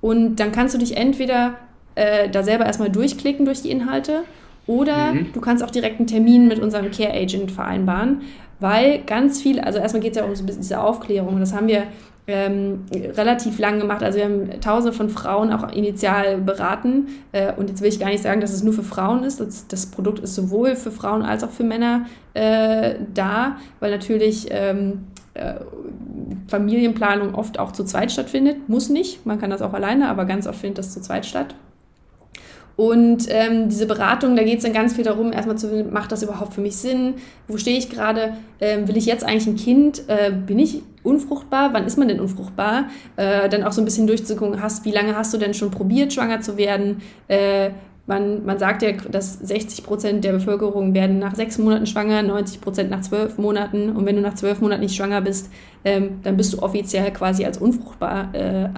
Und 0.00 0.36
dann 0.36 0.50
kannst 0.50 0.74
du 0.74 0.78
dich 0.78 0.96
entweder 0.96 1.54
äh, 1.94 2.28
da 2.28 2.42
selber 2.42 2.66
erstmal 2.66 2.90
durchklicken 2.90 3.44
durch 3.44 3.62
die 3.62 3.70
Inhalte 3.70 4.24
oder 4.66 5.12
mhm. 5.12 5.32
du 5.32 5.40
kannst 5.40 5.62
auch 5.62 5.70
direkt 5.70 6.00
einen 6.00 6.08
Termin 6.08 6.48
mit 6.48 6.58
unserem 6.58 6.90
Care 6.90 7.12
Agent 7.12 7.52
vereinbaren, 7.52 8.22
weil 8.60 9.02
ganz 9.04 9.40
viel, 9.40 9.60
also 9.60 9.78
erstmal 9.78 10.02
geht 10.02 10.12
es 10.12 10.18
ja 10.18 10.24
um 10.24 10.34
so 10.34 10.44
diese 10.44 10.80
Aufklärung 10.80 11.38
das 11.40 11.52
haben 11.54 11.68
wir 11.68 11.84
ähm, 12.28 12.86
relativ 12.92 13.58
lang 13.58 13.78
gemacht. 13.78 14.02
Also 14.02 14.18
wir 14.18 14.24
haben 14.24 14.60
tausende 14.60 14.96
von 14.96 15.08
Frauen 15.08 15.52
auch 15.52 15.70
initial 15.72 16.38
beraten. 16.38 17.06
Äh, 17.32 17.52
und 17.52 17.68
jetzt 17.68 17.80
will 17.80 17.88
ich 17.88 18.00
gar 18.00 18.08
nicht 18.08 18.22
sagen, 18.22 18.40
dass 18.40 18.52
es 18.52 18.62
nur 18.62 18.72
für 18.72 18.82
Frauen 18.82 19.22
ist. 19.22 19.40
Das, 19.40 19.68
das 19.68 19.86
Produkt 19.86 20.18
ist 20.18 20.34
sowohl 20.34 20.74
für 20.74 20.90
Frauen 20.90 21.22
als 21.22 21.44
auch 21.44 21.50
für 21.50 21.64
Männer 21.64 22.06
äh, 22.34 22.96
da, 23.14 23.58
weil 23.78 23.90
natürlich 23.90 24.48
ähm, 24.50 25.04
äh, 25.34 25.54
Familienplanung 26.48 27.34
oft 27.34 27.58
auch 27.58 27.72
zu 27.72 27.84
zweit 27.84 28.10
stattfindet. 28.10 28.68
Muss 28.68 28.88
nicht, 28.88 29.24
man 29.24 29.38
kann 29.38 29.50
das 29.50 29.62
auch 29.62 29.72
alleine, 29.72 30.08
aber 30.08 30.24
ganz 30.24 30.46
oft 30.46 30.58
findet 30.58 30.78
das 30.78 30.92
zu 30.92 31.00
zweit 31.00 31.26
statt. 31.26 31.54
Und 32.76 33.26
ähm, 33.30 33.70
diese 33.70 33.86
Beratung, 33.86 34.36
da 34.36 34.42
geht 34.42 34.58
es 34.58 34.64
dann 34.64 34.74
ganz 34.74 34.94
viel 34.94 35.04
darum, 35.04 35.32
erstmal 35.32 35.56
zu 35.56 35.84
macht 35.90 36.12
das 36.12 36.22
überhaupt 36.22 36.52
für 36.52 36.60
mich 36.60 36.76
Sinn? 36.76 37.14
Wo 37.48 37.56
stehe 37.56 37.78
ich 37.78 37.88
gerade? 37.88 38.34
Ähm, 38.60 38.86
will 38.86 38.98
ich 38.98 39.06
jetzt 39.06 39.24
eigentlich 39.24 39.46
ein 39.46 39.56
Kind? 39.56 40.02
Äh, 40.08 40.30
bin 40.30 40.58
ich 40.58 40.82
unfruchtbar? 41.02 41.72
Wann 41.72 41.86
ist 41.86 41.96
man 41.96 42.08
denn 42.08 42.20
unfruchtbar? 42.20 42.88
Äh, 43.16 43.48
dann 43.48 43.64
auch 43.64 43.72
so 43.72 43.80
ein 43.80 43.86
bisschen 43.86 44.06
durchzugucken, 44.06 44.60
hast, 44.60 44.84
wie 44.84 44.92
lange 44.92 45.16
hast 45.16 45.32
du 45.32 45.38
denn 45.38 45.54
schon 45.54 45.70
probiert, 45.70 46.12
schwanger 46.12 46.42
zu 46.42 46.58
werden? 46.58 47.00
Äh, 47.28 47.70
man, 48.06 48.44
man 48.44 48.58
sagt 48.58 48.82
ja, 48.82 48.92
dass 48.92 49.34
60 49.34 49.84
Prozent 49.84 50.24
der 50.24 50.32
Bevölkerung 50.32 50.94
werden 50.94 51.18
nach 51.18 51.34
sechs 51.34 51.58
Monaten 51.58 51.86
schwanger, 51.86 52.22
90 52.22 52.60
Prozent 52.60 52.90
nach 52.90 53.00
zwölf 53.00 53.36
Monaten. 53.36 53.90
Und 53.90 54.06
wenn 54.06 54.16
du 54.16 54.22
nach 54.22 54.34
zwölf 54.34 54.60
Monaten 54.60 54.82
nicht 54.82 54.94
schwanger 54.94 55.22
bist, 55.22 55.50
ähm, 55.86 56.18
dann 56.24 56.36
bist 56.36 56.52
du 56.52 56.58
offiziell 56.58 57.12
quasi 57.12 57.44
als 57.44 57.58
unfruchtbar 57.58 58.34
äh, 58.34 58.64
äh, 58.64 58.68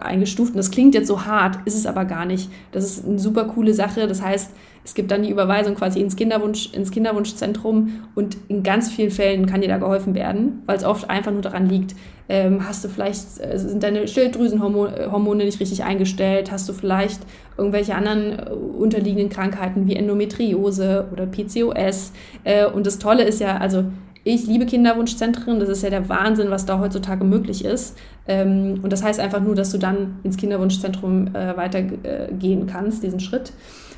eingestuft. 0.00 0.50
Und 0.50 0.58
das 0.58 0.70
klingt 0.70 0.94
jetzt 0.94 1.08
so 1.08 1.24
hart, 1.24 1.58
ist 1.64 1.74
es 1.74 1.86
aber 1.86 2.04
gar 2.04 2.26
nicht. 2.26 2.50
Das 2.72 2.84
ist 2.84 3.06
eine 3.06 3.18
super 3.18 3.46
coole 3.46 3.72
Sache. 3.72 4.06
Das 4.06 4.20
heißt, 4.20 4.50
es 4.84 4.94
gibt 4.94 5.10
dann 5.10 5.22
die 5.22 5.30
Überweisung 5.30 5.74
quasi 5.74 6.00
ins, 6.00 6.14
Kinderwunsch, 6.14 6.72
ins 6.74 6.90
Kinderwunschzentrum 6.90 8.04
und 8.14 8.36
in 8.48 8.62
ganz 8.62 8.90
vielen 8.90 9.10
Fällen 9.10 9.46
kann 9.46 9.62
dir 9.62 9.68
da 9.68 9.78
geholfen 9.78 10.14
werden, 10.14 10.62
weil 10.66 10.76
es 10.76 10.84
oft 10.84 11.08
einfach 11.08 11.32
nur 11.32 11.40
daran 11.40 11.70
liegt, 11.70 11.94
ähm, 12.28 12.66
hast 12.68 12.84
du 12.84 12.88
vielleicht, 12.88 13.40
äh, 13.40 13.58
sind 13.58 13.82
deine 13.82 14.06
Schilddrüsenhormone 14.06 15.44
nicht 15.44 15.60
richtig 15.60 15.84
eingestellt, 15.84 16.52
hast 16.52 16.68
du 16.68 16.74
vielleicht 16.74 17.20
irgendwelche 17.56 17.94
anderen 17.94 18.38
äh, 18.38 18.50
unterliegenden 18.50 19.30
Krankheiten 19.30 19.86
wie 19.86 19.96
Endometriose 19.96 21.08
oder 21.12 21.26
PCOS. 21.26 22.12
Äh, 22.44 22.66
und 22.66 22.86
das 22.86 22.98
Tolle 22.98 23.24
ist 23.24 23.40
ja, 23.40 23.56
also 23.56 23.84
ich 24.28 24.46
liebe 24.46 24.66
Kinderwunschzentren, 24.66 25.58
das 25.58 25.70
ist 25.70 25.82
ja 25.82 25.88
der 25.88 26.08
Wahnsinn, 26.10 26.50
was 26.50 26.66
da 26.66 26.78
heutzutage 26.78 27.24
möglich 27.24 27.64
ist. 27.64 27.96
Ähm, 28.26 28.80
und 28.82 28.92
das 28.92 29.02
heißt 29.02 29.20
einfach 29.20 29.40
nur, 29.40 29.54
dass 29.54 29.70
du 29.70 29.78
dann 29.78 30.16
ins 30.22 30.36
Kinderwunschzentrum 30.36 31.34
äh, 31.34 31.56
weitergehen 31.56 32.66
kannst, 32.66 33.02
diesen 33.02 33.20
Schritt. 33.20 33.52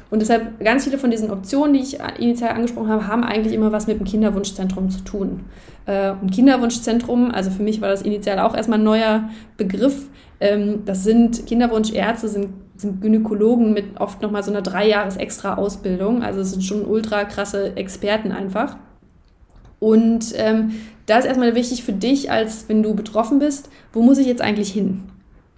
Und 0.09 0.23
deshalb 0.23 0.61
ganz 0.61 0.85
viele 0.85 0.99
von 0.99 1.11
diesen 1.11 1.31
Optionen, 1.33 1.75
die 1.75 1.81
ich 1.81 1.99
initial 2.19 2.51
angesprochen 2.51 2.89
habe, 2.89 3.09
haben 3.09 3.25
eigentlich 3.25 3.55
immer 3.55 3.73
was 3.73 3.89
mit 3.89 3.99
dem 3.99 4.07
Kinderwunschzentrum 4.07 4.89
zu 4.91 5.03
tun. 5.03 5.41
Äh, 5.87 6.13
und 6.13 6.31
Kinderwunschzentrum, 6.31 7.33
also 7.33 7.51
für 7.51 7.65
mich 7.65 7.81
war 7.81 7.89
das 7.89 8.03
initial 8.03 8.39
auch 8.39 8.55
erstmal 8.55 8.79
ein 8.79 8.85
neuer 8.85 9.29
Begriff. 9.57 10.07
Ähm, 10.39 10.85
das 10.85 11.03
sind 11.03 11.45
Kinderwunschärzte, 11.47 12.29
sind, 12.29 12.51
sind 12.77 13.01
Gynäkologen 13.03 13.73
mit 13.73 14.01
oft 14.01 14.23
nochmal 14.23 14.45
so 14.45 14.53
einer 14.53 14.63
drei 14.63 14.89
Jahres 14.89 15.17
extra 15.17 15.55
Ausbildung. 15.55 16.23
Also 16.23 16.41
es 16.41 16.53
sind 16.53 16.63
schon 16.63 16.85
ultra 16.85 17.25
krasse 17.25 17.77
Experten 17.77 18.31
einfach. 18.31 18.77
Und 19.81 20.35
ähm, 20.37 20.73
da 21.07 21.19
ist 21.19 21.25
erstmal 21.25 21.55
wichtig 21.55 21.83
für 21.83 21.93
dich, 21.93 22.31
als 22.31 22.67
wenn 22.69 22.83
du 22.83 22.95
betroffen 22.95 23.41
bist, 23.41 23.69
wo 23.93 24.03
muss 24.03 24.19
ich 24.19 24.27
jetzt 24.27 24.43
eigentlich 24.43 24.71
hin? 24.71 25.01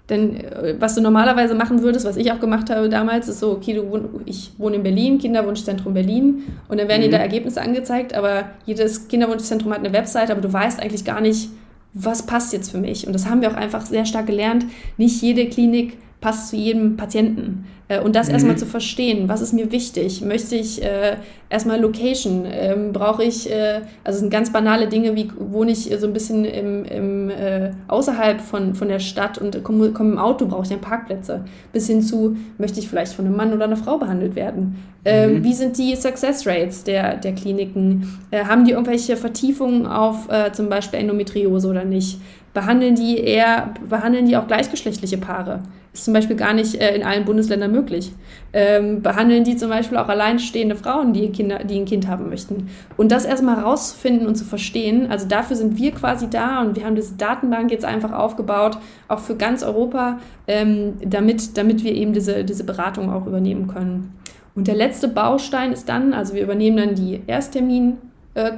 Denn 0.08 0.36
äh, 0.36 0.76
was 0.78 0.94
du 0.94 1.00
normalerweise 1.00 1.54
machen 1.54 1.82
würdest, 1.82 2.06
was 2.06 2.16
ich 2.16 2.32
auch 2.32 2.40
gemacht 2.40 2.70
habe 2.70 2.88
damals, 2.88 3.28
ist 3.28 3.40
so, 3.40 3.50
okay, 3.50 3.74
du, 3.74 4.20
ich 4.24 4.52
wohne 4.58 4.76
in 4.76 4.82
Berlin, 4.82 5.18
Kinderwunschzentrum 5.18 5.94
Berlin, 5.94 6.44
und 6.68 6.78
dann 6.80 6.88
werden 6.88 7.00
mhm. 7.02 7.06
dir 7.06 7.12
da 7.12 7.18
Ergebnisse 7.18 7.60
angezeigt, 7.60 8.14
aber 8.14 8.44
jedes 8.64 9.08
Kinderwunschzentrum 9.08 9.72
hat 9.72 9.80
eine 9.80 9.92
Webseite, 9.92 10.32
aber 10.32 10.40
du 10.40 10.52
weißt 10.52 10.80
eigentlich 10.80 11.04
gar 11.04 11.20
nicht, 11.20 11.50
was 11.94 12.24
passt 12.24 12.52
jetzt 12.52 12.70
für 12.70 12.78
mich. 12.78 13.06
Und 13.06 13.12
das 13.12 13.28
haben 13.28 13.42
wir 13.42 13.50
auch 13.50 13.56
einfach 13.56 13.84
sehr 13.84 14.06
stark 14.06 14.26
gelernt. 14.26 14.64
Nicht 14.96 15.20
jede 15.20 15.46
Klinik 15.46 15.98
passt 16.20 16.48
zu 16.48 16.56
jedem 16.56 16.96
Patienten. 16.96 17.66
Äh, 17.88 18.00
und 18.00 18.16
das 18.16 18.28
mhm. 18.28 18.34
erstmal 18.34 18.56
zu 18.56 18.66
verstehen, 18.66 19.28
was 19.28 19.40
ist 19.40 19.52
mir 19.52 19.70
wichtig? 19.72 20.22
Möchte 20.22 20.56
ich 20.56 20.82
äh, 20.82 21.16
erstmal 21.50 21.80
Location? 21.80 22.46
Ähm, 22.50 22.92
Brauche 22.92 23.24
ich, 23.24 23.50
äh, 23.50 23.80
also 24.04 24.16
es 24.16 24.20
sind 24.20 24.30
ganz 24.30 24.52
banale 24.52 24.88
Dinge, 24.88 25.14
wie 25.16 25.30
wohne 25.38 25.72
ich 25.72 25.90
so 25.98 26.06
ein 26.06 26.12
bisschen 26.12 26.44
im, 26.44 26.84
im, 26.84 27.30
äh, 27.30 27.70
außerhalb 27.88 28.40
von, 28.40 28.74
von 28.74 28.88
der 28.88 29.00
Stadt 29.00 29.38
und 29.38 29.62
komme 29.62 29.90
komm 29.90 30.12
im 30.12 30.18
Auto, 30.18 30.46
brauche 30.46 30.62
ich 30.62 30.68
dann 30.68 30.80
Parkplätze? 30.80 31.44
Bis 31.72 31.86
hin 31.86 32.02
zu, 32.02 32.36
möchte 32.58 32.80
ich 32.80 32.88
vielleicht 32.88 33.12
von 33.12 33.26
einem 33.26 33.36
Mann 33.36 33.52
oder 33.52 33.64
einer 33.64 33.76
Frau 33.76 33.98
behandelt 33.98 34.36
werden? 34.36 34.78
Ähm, 35.04 35.38
mhm. 35.38 35.44
Wie 35.44 35.52
sind 35.52 35.76
die 35.78 35.96
Success 35.96 36.46
Rates 36.46 36.84
der, 36.84 37.16
der 37.16 37.32
Kliniken? 37.34 38.20
Äh, 38.30 38.44
haben 38.44 38.64
die 38.64 38.72
irgendwelche 38.72 39.16
Vertiefungen 39.16 39.86
auf 39.86 40.30
äh, 40.30 40.52
zum 40.52 40.68
Beispiel 40.68 41.00
Endometriose 41.00 41.68
oder 41.68 41.84
nicht? 41.84 42.20
Behandeln 42.54 42.94
die 42.94 43.18
eher, 43.18 43.74
behandeln 43.88 44.26
die 44.26 44.36
auch 44.36 44.46
gleichgeschlechtliche 44.46 45.18
Paare? 45.18 45.60
Ist 45.92 46.04
zum 46.04 46.14
Beispiel 46.14 46.36
gar 46.36 46.54
nicht 46.54 46.80
äh, 46.80 46.94
in 46.94 47.02
allen 47.02 47.26
Bundesländern 47.26 47.70
möglich. 47.70 48.12
Ähm, 48.54 49.02
behandeln 49.02 49.44
die 49.44 49.56
zum 49.56 49.68
Beispiel 49.68 49.98
auch 49.98 50.08
alleinstehende 50.08 50.74
Frauen, 50.74 51.12
die, 51.12 51.28
Kinder, 51.30 51.64
die 51.64 51.78
ein 51.78 51.84
Kind 51.84 52.08
haben 52.08 52.30
möchten. 52.30 52.70
Und 52.96 53.12
das 53.12 53.26
erstmal 53.26 53.58
rauszufinden 53.58 54.26
und 54.26 54.36
zu 54.36 54.44
verstehen, 54.44 55.10
also 55.10 55.28
dafür 55.28 55.54
sind 55.54 55.76
wir 55.76 55.92
quasi 55.92 56.30
da 56.30 56.62
und 56.62 56.76
wir 56.76 56.86
haben 56.86 56.94
diese 56.96 57.16
Datenbank 57.16 57.70
jetzt 57.70 57.84
einfach 57.84 58.12
aufgebaut, 58.12 58.78
auch 59.08 59.18
für 59.18 59.36
ganz 59.36 59.62
Europa, 59.62 60.18
ähm, 60.46 60.94
damit, 61.04 61.58
damit 61.58 61.84
wir 61.84 61.94
eben 61.94 62.14
diese, 62.14 62.44
diese 62.44 62.64
Beratung 62.64 63.12
auch 63.12 63.26
übernehmen 63.26 63.66
können. 63.66 64.14
Und 64.54 64.68
der 64.68 64.76
letzte 64.76 65.08
Baustein 65.08 65.72
ist 65.72 65.90
dann, 65.90 66.14
also 66.14 66.34
wir 66.34 66.42
übernehmen 66.42 66.76
dann 66.78 66.94
die 66.94 67.20
Ersttermin, 67.26 67.98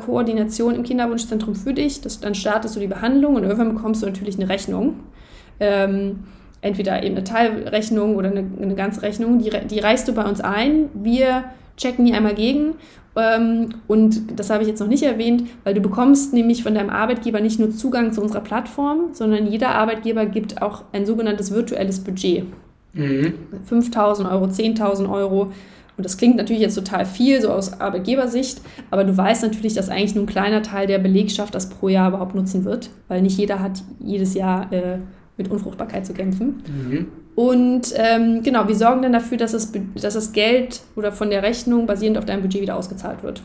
Koordination 0.07 0.76
im 0.76 0.85
Kinderwunschzentrum 0.85 1.57
für 1.57 1.75
dich. 1.75 2.00
Das, 2.00 2.21
dann 2.21 2.37
startest 2.37 2.76
du 2.76 2.81
die 2.81 2.87
Behandlung 2.87 3.35
und 3.35 3.43
irgendwann 3.43 3.75
bekommst 3.75 4.03
du 4.03 4.07
natürlich 4.07 4.37
eine 4.37 4.49
Rechnung. 4.49 5.00
Ähm, 5.59 6.21
entweder 6.64 7.02
eben 7.02 7.14
eine 7.14 7.25
Teilrechnung 7.25 8.16
oder 8.16 8.30
eine, 8.30 8.44
eine 8.61 8.75
ganze 8.75 9.02
Rechnung, 9.02 9.38
die, 9.38 9.50
die 9.71 9.78
reichst 9.80 10.09
du 10.09 10.14
bei 10.14 10.25
uns 10.25 10.40
ein. 10.40 10.88
Wir 10.94 11.44
checken 11.76 12.06
die 12.06 12.14
einmal 12.14 12.35
gegen. 12.35 12.75
Ähm, 13.16 13.68
und 13.87 14.38
das 14.38 14.50
habe 14.50 14.62
ich 14.62 14.68
jetzt 14.68 14.80
noch 14.80 14.88
nicht 14.88 15.02
erwähnt, 15.02 15.44
weil 15.62 15.75
du 15.75 15.80
bekommst 15.80 16.33
nämlich 16.33 16.62
von 16.62 16.75
deinem 16.75 16.90
Arbeitgeber 16.90 17.40
nicht 17.40 17.61
nur 17.61 17.71
Zugang 17.71 18.12
zu 18.12 18.23
unserer 18.23 18.40
Plattform, 18.40 19.11
sondern 19.12 19.47
jeder 19.47 19.75
Arbeitgeber 19.75 20.26
gibt 20.26 20.62
auch 20.62 20.85
ein 20.92 21.04
sogenanntes 21.06 21.52
virtuelles 21.52 22.00
Budget. 22.00 22.44
Mhm. 22.94 23.35
5.000 23.71 24.30
Euro, 24.30 24.47
10.000 24.47 25.12
Euro. 25.12 25.52
Und 25.97 26.04
das 26.04 26.16
klingt 26.16 26.37
natürlich 26.37 26.62
jetzt 26.62 26.75
total 26.75 27.04
viel, 27.04 27.40
so 27.40 27.50
aus 27.50 27.80
Arbeitgebersicht, 27.80 28.61
aber 28.90 29.04
du 29.04 29.16
weißt 29.16 29.44
natürlich, 29.44 29.75
dass 29.75 29.90
eigentlich 29.90 30.16
nur 30.16 30.25
ein 30.25 30.28
kleiner 30.28 30.62
Teil 30.62 30.88
der 30.88 30.99
Belegschaft 30.99 31.54
das 31.54 31.68
pro 31.68 31.88
Jahr 31.88 32.09
überhaupt 32.09 32.35
nutzen 32.35 32.64
wird, 32.64 32.90
weil 33.06 33.23
nicht 33.23 33.38
jeder 33.38 33.61
hat 33.61 33.83
jedes 34.00 34.35
Jahr 34.35 34.73
äh, 34.73 34.99
mit 35.37 35.50
Unfruchtbarkeit 35.50 36.07
zu 36.07 36.12
kämpfen. 36.12 36.62
Mhm. 36.67 37.07
Und 37.35 37.93
ähm, 37.97 38.43
genau, 38.43 38.69
wir 38.69 38.76
sorgen 38.76 39.03
dann 39.03 39.12
dafür, 39.12 39.37
dass 39.37 39.53
das, 39.53 39.73
dass 39.73 40.14
das 40.14 40.33
Geld 40.33 40.83
oder 40.95 41.11
von 41.11 41.31
der 41.31 41.43
Rechnung 41.43 41.87
basierend 41.87 42.17
auf 42.19 42.25
deinem 42.25 42.43
Budget 42.43 42.62
wieder 42.62 42.76
ausgezahlt 42.76 43.23
wird. 43.23 43.43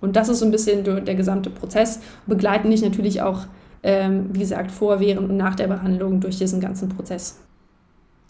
Und 0.00 0.16
das 0.16 0.28
ist 0.28 0.38
so 0.38 0.44
ein 0.44 0.50
bisschen 0.50 0.84
der 0.84 1.14
gesamte 1.14 1.50
Prozess. 1.50 2.00
Begleiten 2.26 2.70
dich 2.70 2.82
natürlich 2.82 3.20
auch, 3.20 3.46
ähm, 3.82 4.30
wie 4.32 4.38
gesagt, 4.38 4.70
vor, 4.70 5.00
während 5.00 5.28
und 5.28 5.36
nach 5.36 5.56
der 5.56 5.66
Behandlung 5.66 6.20
durch 6.20 6.38
diesen 6.38 6.60
ganzen 6.60 6.88
Prozess. 6.88 7.38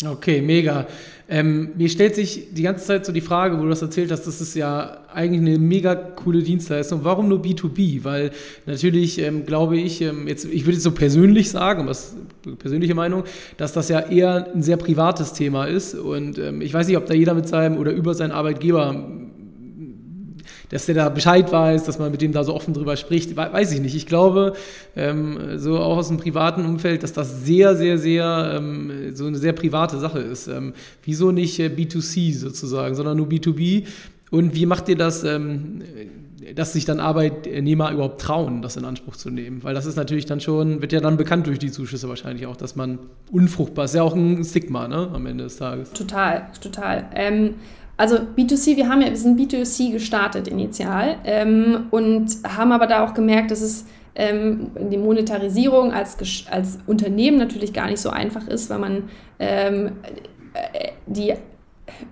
Okay, 0.06 0.40
mega. 0.40 0.86
Ähm, 1.28 1.70
mir 1.76 1.88
stellt 1.88 2.14
sich 2.14 2.48
die 2.52 2.62
ganze 2.62 2.86
Zeit 2.86 3.06
so 3.06 3.12
die 3.12 3.20
Frage, 3.20 3.58
wo 3.58 3.62
du 3.62 3.68
das 3.68 3.82
erzählt 3.82 4.10
hast, 4.10 4.26
das 4.26 4.40
ist 4.40 4.54
ja 4.54 4.98
eigentlich 5.12 5.40
eine 5.40 5.58
mega 5.58 5.94
coole 5.94 6.42
Dienstleistung. 6.42 7.04
Warum 7.04 7.28
nur 7.28 7.40
B2B? 7.40 8.02
Weil 8.02 8.32
natürlich 8.66 9.18
ähm, 9.20 9.46
glaube 9.46 9.76
ich, 9.76 10.00
ähm, 10.00 10.26
jetzt, 10.26 10.46
ich 10.46 10.62
würde 10.62 10.72
jetzt 10.72 10.82
so 10.82 10.90
persönlich 10.90 11.50
sagen, 11.50 11.86
was 11.86 12.16
persönliche 12.58 12.94
Meinung, 12.94 13.24
dass 13.58 13.72
das 13.72 13.88
ja 13.90 14.00
eher 14.00 14.48
ein 14.54 14.62
sehr 14.62 14.76
privates 14.76 15.34
Thema 15.34 15.66
ist. 15.66 15.94
Und 15.94 16.38
ähm, 16.38 16.62
ich 16.62 16.72
weiß 16.72 16.88
nicht, 16.88 16.96
ob 16.96 17.06
da 17.06 17.14
jeder 17.14 17.34
mit 17.34 17.46
seinem 17.46 17.76
oder 17.76 17.92
über 17.92 18.14
seinen 18.14 18.32
Arbeitgeber 18.32 19.04
dass 20.70 20.86
der 20.86 20.94
da 20.94 21.08
Bescheid 21.08 21.50
weiß, 21.52 21.84
dass 21.84 21.98
man 21.98 22.10
mit 22.10 22.22
dem 22.22 22.32
da 22.32 22.44
so 22.44 22.54
offen 22.54 22.74
drüber 22.74 22.96
spricht, 22.96 23.36
weiß 23.36 23.72
ich 23.72 23.80
nicht. 23.80 23.94
Ich 23.94 24.06
glaube, 24.06 24.54
ähm, 24.96 25.38
so 25.56 25.78
auch 25.78 25.98
aus 25.98 26.08
dem 26.08 26.16
privaten 26.16 26.64
Umfeld, 26.64 27.02
dass 27.02 27.12
das 27.12 27.44
sehr, 27.44 27.76
sehr, 27.76 27.98
sehr 27.98 28.54
ähm, 28.56 29.14
so 29.14 29.26
eine 29.26 29.36
sehr 29.36 29.52
private 29.52 29.98
Sache 29.98 30.20
ist. 30.20 30.46
Ähm, 30.46 30.72
wieso 31.04 31.32
nicht 31.32 31.58
äh, 31.58 31.66
B2C 31.66 32.36
sozusagen, 32.36 32.94
sondern 32.94 33.16
nur 33.16 33.26
B2B? 33.26 33.86
Und 34.30 34.54
wie 34.54 34.64
macht 34.64 34.88
ihr 34.88 34.96
das, 34.96 35.24
ähm, 35.24 35.82
dass 36.54 36.72
sich 36.72 36.84
dann 36.84 37.00
Arbeitnehmer 37.00 37.90
überhaupt 37.90 38.20
trauen, 38.20 38.62
das 38.62 38.76
in 38.76 38.84
Anspruch 38.84 39.16
zu 39.16 39.28
nehmen? 39.28 39.64
Weil 39.64 39.74
das 39.74 39.86
ist 39.86 39.96
natürlich 39.96 40.26
dann 40.26 40.40
schon, 40.40 40.80
wird 40.80 40.92
ja 40.92 41.00
dann 41.00 41.16
bekannt 41.16 41.48
durch 41.48 41.58
die 41.58 41.72
Zuschüsse 41.72 42.08
wahrscheinlich 42.08 42.46
auch, 42.46 42.56
dass 42.56 42.76
man 42.76 43.00
unfruchtbar 43.32 43.86
ist. 43.86 43.96
Ja 43.96 44.04
auch 44.04 44.14
ein 44.14 44.44
Stigma, 44.44 44.86
ne, 44.86 45.10
am 45.12 45.26
Ende 45.26 45.44
des 45.44 45.56
Tages. 45.56 45.92
Total, 45.92 46.46
total. 46.60 47.08
Also 48.00 48.16
B2C, 48.16 48.76
wir 48.76 48.88
haben 48.88 49.02
ja, 49.02 49.10
wir 49.10 49.16
sind 49.18 49.38
B2C 49.38 49.92
gestartet 49.92 50.48
initial 50.48 51.18
ähm, 51.22 51.88
und 51.90 52.30
haben 52.48 52.72
aber 52.72 52.86
da 52.86 53.04
auch 53.04 53.12
gemerkt, 53.12 53.50
dass 53.50 53.60
es 53.60 53.84
ähm, 54.14 54.70
die 54.90 54.96
Monetarisierung 54.96 55.92
als, 55.92 56.16
als 56.50 56.78
Unternehmen 56.86 57.36
natürlich 57.36 57.74
gar 57.74 57.88
nicht 57.90 58.00
so 58.00 58.08
einfach 58.08 58.48
ist, 58.48 58.70
weil 58.70 58.78
man 58.78 59.10
ähm, 59.38 59.98
äh, 60.54 60.92
die 61.08 61.34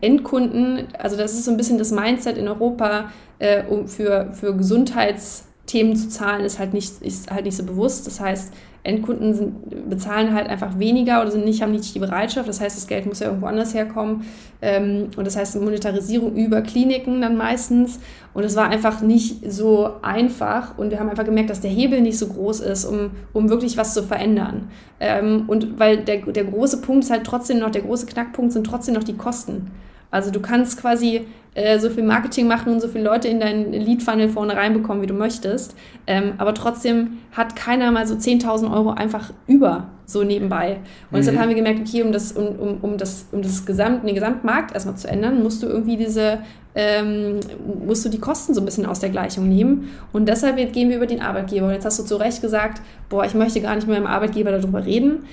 Endkunden, 0.03 0.89
also 0.99 1.17
das 1.17 1.33
ist 1.33 1.47
so 1.47 1.53
ein 1.53 1.57
bisschen 1.57 1.79
das 1.79 1.91
Mindset 1.91 2.37
in 2.37 2.49
Europa, 2.49 3.11
äh, 3.39 3.63
um 3.63 3.89
für, 3.89 4.33
für 4.33 4.55
Gesundheitsthemen 4.55 5.97
zu 5.97 6.11
zahlen, 6.11 6.45
ist 6.45 6.59
halt 6.59 6.75
nicht, 6.75 7.01
ist 7.01 7.31
halt 7.31 7.47
nicht 7.47 7.57
so 7.57 7.65
bewusst. 7.65 8.07
Das 8.07 8.21
heißt, 8.21 8.53
Endkunden 8.85 9.35
sind, 9.35 9.89
bezahlen 9.91 10.35
halt 10.35 10.49
einfach 10.49 10.79
weniger 10.79 11.21
oder 11.21 11.31
sind 11.31 11.45
nicht, 11.45 11.63
haben 11.63 11.73
nicht 11.73 11.95
die 11.95 11.99
Bereitschaft. 11.99 12.49
Das 12.49 12.61
heißt, 12.61 12.77
das 12.77 12.87
Geld 12.87 13.07
muss 13.07 13.21
ja 13.21 13.27
irgendwo 13.27 13.47
anders 13.47 13.75
herkommen. 13.75 14.25
Ähm, 14.63 15.09
und 15.17 15.27
das 15.27 15.37
heißt, 15.37 15.61
Monetarisierung 15.61 16.35
über 16.37 16.63
Kliniken 16.63 17.21
dann 17.21 17.37
meistens. 17.37 18.01
Und 18.35 18.45
es 18.45 18.57
war 18.57 18.69
einfach 18.69 19.01
nicht 19.01 19.51
so 19.51 19.91
einfach. 20.03 20.79
Und 20.79 20.91
wir 20.91 21.01
haben 21.01 21.09
einfach 21.09 21.25
gemerkt, 21.25 21.51
dass 21.51 21.61
der 21.61 21.71
Hebel 21.71 22.01
nicht 22.01 22.19
so 22.19 22.29
groß 22.29 22.61
ist, 22.61 22.85
um, 22.85 23.11
um 23.33 23.51
wirklich 23.51 23.77
was 23.77 23.95
zu 23.95 24.03
verändern. 24.03 24.71
Ähm, 25.01 25.45
und 25.49 25.79
weil 25.79 25.99
der, 25.99 26.19
der 26.19 26.45
große 26.45 26.81
Punkt 26.81 27.05
ist 27.05 27.11
halt 27.11 27.25
trotzdem 27.25 27.59
noch, 27.59 27.71
der 27.71 27.83
große 27.83 28.07
Knackpunkt 28.07 28.53
sind 28.53 28.65
trotzdem 28.65 28.95
noch 28.95 29.05
die 29.05 29.17
Kosten. 29.17 29.71
Also 30.11 30.31
du 30.31 30.41
kannst 30.41 30.81
quasi 30.81 31.27
äh, 31.59 31.79
so 31.81 31.91
viel 31.91 32.05
Marketing 32.05 32.47
machen 32.47 32.73
und 32.73 32.81
so 32.81 32.89
viele 32.89 33.05
Leute 33.05 33.27
in 33.27 33.41
deinen 33.41 33.73
Lead-Funnel 33.73 34.29
vorne 34.29 34.57
reinbekommen, 34.57 35.03
wie 35.03 35.09
du 35.09 35.15
möchtest. 35.15 35.75
Ähm, 36.07 36.35
aber 36.39 36.55
trotzdem 36.55 37.19
hat 37.33 37.57
keiner 37.57 37.91
mal 37.91 38.07
so 38.07 38.15
10.000 38.15 38.73
Euro 38.73 38.91
einfach 38.91 39.33
über, 39.49 39.89
so 40.07 40.23
nebenbei. 40.23 40.77
Und 41.11 41.13
mhm. 41.13 41.17
deshalb 41.17 41.39
haben 41.39 41.49
wir 41.49 41.57
gemerkt, 41.57 41.81
okay, 41.81 42.03
um 42.03 42.13
das, 42.13 42.33
um, 42.33 42.47
um, 42.47 42.79
um 42.83 42.97
das, 42.97 43.27
um 43.33 43.43
das 43.43 43.67
Gesamt, 43.67 44.07
den 44.07 44.15
Gesamtmarkt 44.15 44.73
erstmal 44.73 44.97
zu 44.97 45.09
ändern, 45.09 45.43
musst 45.43 45.63
du 45.63 45.67
irgendwie 45.67 45.97
diese, 45.97 46.39
ähm, 46.77 47.41
musst 47.85 48.05
du 48.05 48.09
die 48.09 48.21
Kosten 48.21 48.55
so 48.55 48.61
ein 48.61 48.65
bisschen 48.65 48.87
aus 48.87 49.01
der 49.01 49.11
Gleichung 49.11 49.49
nehmen. 49.49 49.89
Und 50.13 50.29
deshalb 50.29 50.57
gehen 50.73 50.91
wir 50.91 50.97
über 50.97 51.07
den 51.07 51.21
Arbeitgeber. 51.21 51.67
Und 51.67 51.73
jetzt 51.73 51.85
hast 51.85 51.99
du 51.99 52.05
zu 52.05 52.17
Recht 52.17 52.41
gesagt, 52.41 52.81
boah, 53.09 53.25
ich 53.25 53.35
möchte 53.35 53.61
gar 53.61 53.75
nicht 53.75 53.89
mit 53.89 53.97
meinem 53.97 54.07
Arbeitgeber 54.07 54.53
darüber 54.53 54.87
reden. 54.87 55.25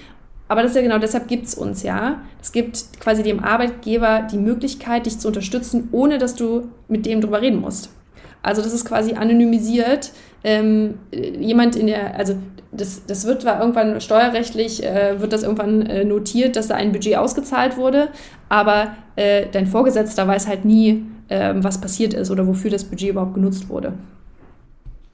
Aber 0.47 0.61
das 0.61 0.71
ist 0.71 0.77
ja 0.77 0.83
genau, 0.83 0.99
deshalb 0.99 1.27
gibt 1.27 1.47
es 1.47 1.55
uns 1.55 1.81
ja. 1.83 2.21
Es 2.41 2.51
gibt 2.51 2.99
quasi 2.99 3.23
dem 3.23 3.43
Arbeitgeber 3.43 4.27
die 4.31 4.37
Möglichkeit, 4.37 5.05
dich 5.05 5.17
zu 5.17 5.27
unterstützen, 5.27 5.89
ohne 5.91 6.17
dass 6.17 6.35
du 6.35 6.69
mit 6.87 7.05
dem 7.05 7.21
drüber 7.21 7.41
reden 7.41 7.61
musst. 7.61 7.89
Also 8.43 8.61
das 8.61 8.73
ist 8.73 8.85
quasi 8.85 9.13
anonymisiert. 9.13 10.11
Ähm, 10.43 10.99
jemand 11.11 11.75
in 11.75 11.87
der, 11.87 12.15
also 12.15 12.35
das, 12.71 13.05
das 13.07 13.25
wird 13.25 13.41
zwar 13.41 13.59
irgendwann 13.59 13.99
steuerrechtlich, 13.99 14.83
äh, 14.83 15.19
wird 15.19 15.33
das 15.33 15.41
irgendwann 15.41 15.81
äh, 15.87 16.05
notiert, 16.05 16.55
dass 16.55 16.67
da 16.67 16.75
ein 16.75 16.91
Budget 16.91 17.15
ausgezahlt 17.15 17.77
wurde, 17.77 18.09
aber 18.49 18.95
äh, 19.15 19.47
dein 19.51 19.65
Vorgesetzter 19.65 20.27
weiß 20.27 20.47
halt 20.47 20.65
nie, 20.65 21.03
ähm, 21.29 21.63
was 21.63 21.81
passiert 21.81 22.13
ist 22.13 22.29
oder 22.29 22.45
wofür 22.45 22.69
das 22.69 22.83
Budget 22.83 23.09
überhaupt 23.09 23.33
genutzt 23.33 23.69
wurde. 23.69 23.93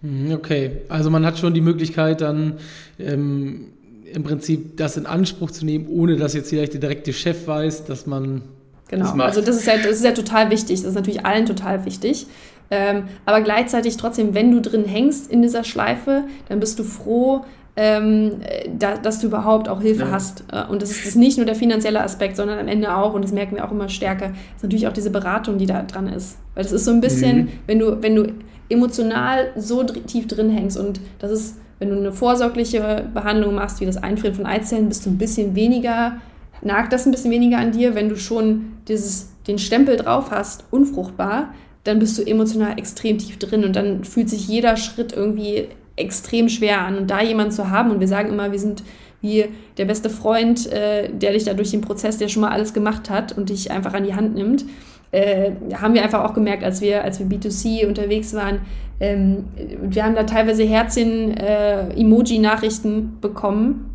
Mhm, 0.01 0.33
okay, 0.33 0.71
also 0.89 1.09
man 1.09 1.25
hat 1.25 1.37
schon 1.37 1.53
die 1.53 1.61
Möglichkeit 1.61 2.19
dann 2.19 2.57
ähm 2.99 3.67
im 4.15 4.23
Prinzip 4.23 4.77
das 4.77 4.97
in 4.97 5.05
Anspruch 5.05 5.51
zu 5.51 5.65
nehmen, 5.65 5.87
ohne 5.87 6.17
dass 6.17 6.33
jetzt 6.33 6.49
vielleicht 6.49 6.73
der 6.73 6.81
direkte 6.81 7.13
Chef 7.13 7.47
weiß, 7.47 7.85
dass 7.85 8.05
man 8.05 8.43
Genau. 8.91 9.05
Das 9.05 9.19
also 9.19 9.41
das 9.41 9.55
ist, 9.55 9.65
ja, 9.65 9.77
das 9.77 9.85
ist 9.85 10.03
ja 10.03 10.11
total 10.11 10.49
wichtig. 10.51 10.81
Das 10.81 10.89
ist 10.89 10.95
natürlich 10.95 11.25
allen 11.25 11.45
total 11.45 11.85
wichtig. 11.85 12.27
Ähm, 12.69 13.05
aber 13.25 13.41
gleichzeitig 13.41 13.97
trotzdem, 13.97 14.33
wenn 14.33 14.51
du 14.51 14.61
drin 14.61 14.85
hängst 14.85 15.31
in 15.31 15.41
dieser 15.41 15.63
Schleife, 15.63 16.25
dann 16.49 16.59
bist 16.59 16.77
du 16.77 16.83
froh, 16.83 17.45
ähm, 17.77 18.41
da, 18.77 18.97
dass 18.97 19.19
du 19.19 19.27
überhaupt 19.27 19.69
auch 19.69 19.81
Hilfe 19.81 20.03
ja. 20.03 20.11
hast. 20.11 20.43
Äh, 20.51 20.65
und 20.69 20.81
das 20.81 20.91
ist, 20.91 20.99
das 20.99 21.07
ist, 21.09 21.15
nicht 21.15 21.37
nur 21.37 21.45
der 21.45 21.55
finanzielle 21.55 22.01
Aspekt, 22.01 22.35
sondern 22.35 22.59
am 22.59 22.67
Ende 22.67 22.95
auch, 22.95 23.13
und 23.13 23.23
das 23.23 23.31
merken 23.31 23.55
wir 23.55 23.65
auch 23.65 23.71
immer 23.71 23.89
stärker, 23.89 24.31
ist 24.55 24.63
natürlich 24.63 24.87
auch 24.87 24.93
diese 24.93 25.09
Beratung, 25.09 25.57
die 25.57 25.65
da 25.65 25.83
dran 25.83 26.07
ist. 26.07 26.37
Weil 26.53 26.63
das 26.63 26.73
ist 26.73 26.85
so 26.85 26.91
ein 26.91 27.01
bisschen, 27.01 27.37
mhm. 27.37 27.49
wenn 27.67 27.79
du, 27.79 28.01
wenn 28.01 28.15
du 28.15 28.33
emotional 28.69 29.51
so 29.55 29.83
tief 29.83 30.27
drin 30.27 30.49
hängst 30.49 30.77
und 30.77 30.99
das 31.19 31.31
ist, 31.31 31.57
wenn 31.81 31.89
du 31.89 31.97
eine 31.97 32.13
vorsorgliche 32.13 33.09
Behandlung 33.11 33.55
machst, 33.55 33.81
wie 33.81 33.87
das 33.87 33.97
Einfrieren 33.97 34.35
von 34.35 34.45
Eizellen, 34.45 34.87
bist 34.87 35.03
du 35.03 35.09
ein 35.09 35.17
bisschen 35.17 35.55
weniger, 35.55 36.17
nagt 36.61 36.93
das 36.93 37.07
ein 37.07 37.11
bisschen 37.11 37.31
weniger 37.31 37.57
an 37.57 37.71
dir. 37.71 37.95
Wenn 37.95 38.07
du 38.07 38.17
schon 38.17 38.73
dieses, 38.87 39.29
den 39.47 39.57
Stempel 39.57 39.97
drauf 39.97 40.29
hast, 40.29 40.63
unfruchtbar, 40.69 41.55
dann 41.83 41.97
bist 41.97 42.19
du 42.19 42.21
emotional 42.21 42.77
extrem 42.77 43.17
tief 43.17 43.39
drin 43.39 43.63
und 43.63 43.75
dann 43.75 44.03
fühlt 44.03 44.29
sich 44.29 44.47
jeder 44.47 44.77
Schritt 44.77 45.11
irgendwie 45.11 45.69
extrem 45.95 46.49
schwer 46.49 46.81
an. 46.81 46.99
Und 46.99 47.09
da 47.09 47.19
jemanden 47.19 47.51
zu 47.51 47.71
haben, 47.71 47.89
und 47.89 47.99
wir 47.99 48.07
sagen 48.07 48.29
immer, 48.29 48.51
wir 48.51 48.59
sind 48.59 48.83
wie 49.21 49.45
der 49.77 49.85
beste 49.85 50.11
Freund, 50.11 50.71
äh, 50.71 51.09
der 51.11 51.31
dich 51.33 51.45
da 51.45 51.55
durch 51.55 51.71
den 51.71 51.81
Prozess, 51.81 52.19
der 52.19 52.27
schon 52.27 52.41
mal 52.41 52.51
alles 52.51 52.75
gemacht 52.75 53.09
hat 53.09 53.35
und 53.35 53.49
dich 53.49 53.71
einfach 53.71 53.95
an 53.95 54.03
die 54.03 54.13
Hand 54.13 54.35
nimmt, 54.35 54.65
äh, 55.11 55.51
haben 55.75 55.93
wir 55.93 56.01
einfach 56.03 56.23
auch 56.23 56.33
gemerkt, 56.33 56.63
als 56.63 56.81
wir, 56.81 57.03
als 57.03 57.19
wir 57.19 57.27
B2C 57.27 57.85
unterwegs 57.87 58.33
waren. 58.33 58.61
Ähm, 58.99 59.45
wir 59.81 60.03
haben 60.03 60.15
da 60.15 60.23
teilweise 60.23 60.63
Herzchen-Emoji-Nachrichten 60.63 62.99
äh, 62.99 63.03
bekommen. 63.21 63.87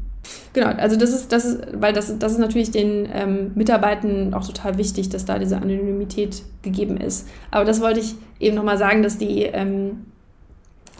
Genau, 0.52 0.68
also 0.68 0.96
das 0.96 1.10
ist, 1.10 1.32
das 1.32 1.44
ist, 1.44 1.60
weil 1.72 1.92
das, 1.92 2.16
das 2.18 2.32
ist 2.32 2.38
natürlich 2.38 2.72
den 2.72 3.08
ähm, 3.12 3.52
Mitarbeitern 3.54 4.34
auch 4.34 4.44
total 4.46 4.76
wichtig, 4.76 5.08
dass 5.08 5.24
da 5.24 5.38
diese 5.38 5.58
Anonymität 5.58 6.42
gegeben 6.62 6.96
ist. 6.96 7.28
Aber 7.50 7.64
das 7.64 7.80
wollte 7.80 8.00
ich 8.00 8.16
eben 8.40 8.56
nochmal 8.56 8.76
sagen, 8.76 9.04
dass 9.04 9.18
die 9.18 9.44
ähm, 9.44 10.06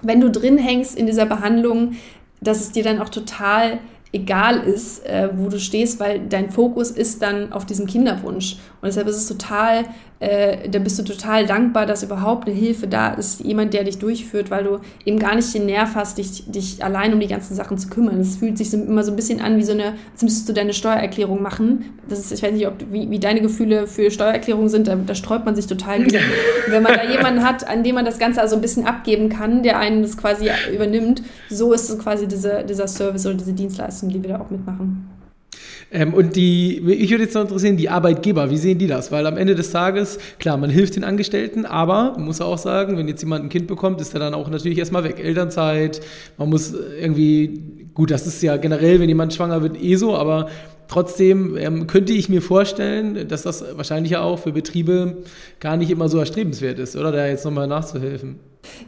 wenn 0.02 0.20
du 0.20 0.30
drin 0.30 0.58
hängst 0.58 0.96
in 0.96 1.06
dieser 1.06 1.26
Behandlung, 1.26 1.96
dass 2.40 2.60
es 2.60 2.72
dir 2.72 2.84
dann 2.84 3.00
auch 3.00 3.08
total 3.08 3.78
egal 4.12 4.60
ist, 4.60 5.04
äh, 5.06 5.28
wo 5.34 5.48
du 5.48 5.58
stehst, 5.58 6.00
weil 6.00 6.20
dein 6.28 6.50
Fokus 6.50 6.90
ist 6.90 7.22
dann 7.22 7.52
auf 7.52 7.66
diesem 7.66 7.86
Kinderwunsch. 7.86 8.56
Und 8.80 8.86
deshalb 8.86 9.08
ist 9.08 9.16
es 9.16 9.28
total 9.28 9.84
äh, 10.18 10.68
da 10.68 10.78
bist 10.78 10.98
du 10.98 11.02
total 11.02 11.46
dankbar, 11.46 11.84
dass 11.84 12.02
überhaupt 12.02 12.48
eine 12.48 12.56
Hilfe 12.56 12.86
da 12.86 13.12
ist, 13.12 13.40
jemand, 13.40 13.74
der 13.74 13.84
dich 13.84 13.98
durchführt, 13.98 14.50
weil 14.50 14.64
du 14.64 14.78
eben 15.04 15.18
gar 15.18 15.34
nicht 15.34 15.52
den 15.52 15.66
Nerv 15.66 15.94
hast, 15.94 16.16
dich, 16.16 16.50
dich 16.50 16.82
allein 16.82 17.12
um 17.12 17.20
die 17.20 17.26
ganzen 17.26 17.54
Sachen 17.54 17.76
zu 17.76 17.88
kümmern. 17.88 18.18
Es 18.20 18.36
fühlt 18.36 18.56
sich 18.56 18.70
so, 18.70 18.78
immer 18.78 19.02
so 19.02 19.12
ein 19.12 19.16
bisschen 19.16 19.40
an 19.40 19.58
wie 19.58 19.62
so 19.62 19.72
eine, 19.72 19.94
als 20.12 20.22
müsstest 20.22 20.48
du 20.48 20.54
deine 20.54 20.72
Steuererklärung 20.72 21.42
machen. 21.42 21.98
Das 22.08 22.18
ist, 22.18 22.32
ich 22.32 22.42
weiß 22.42 22.52
nicht, 22.52 22.66
ob, 22.66 22.74
wie, 22.90 23.10
wie 23.10 23.18
deine 23.18 23.42
Gefühle 23.42 23.86
für 23.86 24.10
Steuererklärungen 24.10 24.70
sind, 24.70 24.88
da, 24.88 24.94
da 24.94 25.14
sträubt 25.14 25.44
man 25.44 25.54
sich 25.54 25.66
total. 25.66 26.06
Wenn 26.68 26.82
man 26.82 26.94
da 26.94 27.04
jemanden 27.04 27.44
hat, 27.44 27.68
an 27.68 27.84
dem 27.84 27.94
man 27.96 28.06
das 28.06 28.18
Ganze 28.18 28.40
also 28.40 28.56
ein 28.56 28.62
bisschen 28.62 28.86
abgeben 28.86 29.28
kann, 29.28 29.62
der 29.62 29.78
einen 29.78 30.02
das 30.02 30.16
quasi 30.16 30.48
übernimmt, 30.72 31.22
so 31.50 31.74
ist 31.74 31.90
es 31.90 31.98
quasi 31.98 32.26
diese, 32.26 32.64
dieser 32.64 32.88
Service 32.88 33.26
oder 33.26 33.34
diese 33.34 33.52
Dienstleistung, 33.52 34.08
die 34.08 34.22
wir 34.22 34.30
da 34.30 34.40
auch 34.40 34.50
mitmachen. 34.50 35.15
Ähm, 35.90 36.14
und 36.14 36.36
die, 36.36 36.78
ich 36.78 37.10
würde 37.10 37.24
jetzt 37.24 37.34
noch 37.34 37.42
interessieren, 37.42 37.76
die 37.76 37.88
Arbeitgeber, 37.88 38.50
wie 38.50 38.56
sehen 38.56 38.78
die 38.78 38.86
das? 38.86 39.12
Weil 39.12 39.26
am 39.26 39.36
Ende 39.36 39.54
des 39.54 39.70
Tages, 39.70 40.18
klar, 40.38 40.56
man 40.56 40.70
hilft 40.70 40.96
den 40.96 41.04
Angestellten, 41.04 41.64
aber 41.64 42.12
man 42.16 42.24
muss 42.24 42.40
auch 42.40 42.58
sagen, 42.58 42.96
wenn 42.96 43.08
jetzt 43.08 43.22
jemand 43.22 43.44
ein 43.44 43.48
Kind 43.48 43.66
bekommt, 43.66 44.00
ist 44.00 44.12
er 44.14 44.20
dann 44.20 44.34
auch 44.34 44.48
natürlich 44.50 44.78
erstmal 44.78 45.04
weg. 45.04 45.20
Elternzeit, 45.22 46.00
man 46.38 46.48
muss 46.48 46.74
irgendwie, 47.00 47.88
gut, 47.94 48.10
das 48.10 48.26
ist 48.26 48.42
ja 48.42 48.56
generell, 48.56 49.00
wenn 49.00 49.08
jemand 49.08 49.34
schwanger 49.34 49.62
wird, 49.62 49.80
eh 49.82 49.96
so, 49.96 50.16
aber 50.16 50.48
Trotzdem 50.88 51.56
ähm, 51.56 51.86
könnte 51.86 52.12
ich 52.12 52.28
mir 52.28 52.40
vorstellen, 52.40 53.26
dass 53.28 53.42
das 53.42 53.76
wahrscheinlich 53.76 54.12
ja 54.12 54.20
auch 54.20 54.38
für 54.38 54.52
Betriebe 54.52 55.24
gar 55.58 55.76
nicht 55.76 55.90
immer 55.90 56.08
so 56.08 56.18
erstrebenswert 56.18 56.78
ist, 56.78 56.96
oder 56.96 57.10
da 57.10 57.26
jetzt 57.26 57.44
nochmal 57.44 57.66
nachzuhelfen. 57.66 58.38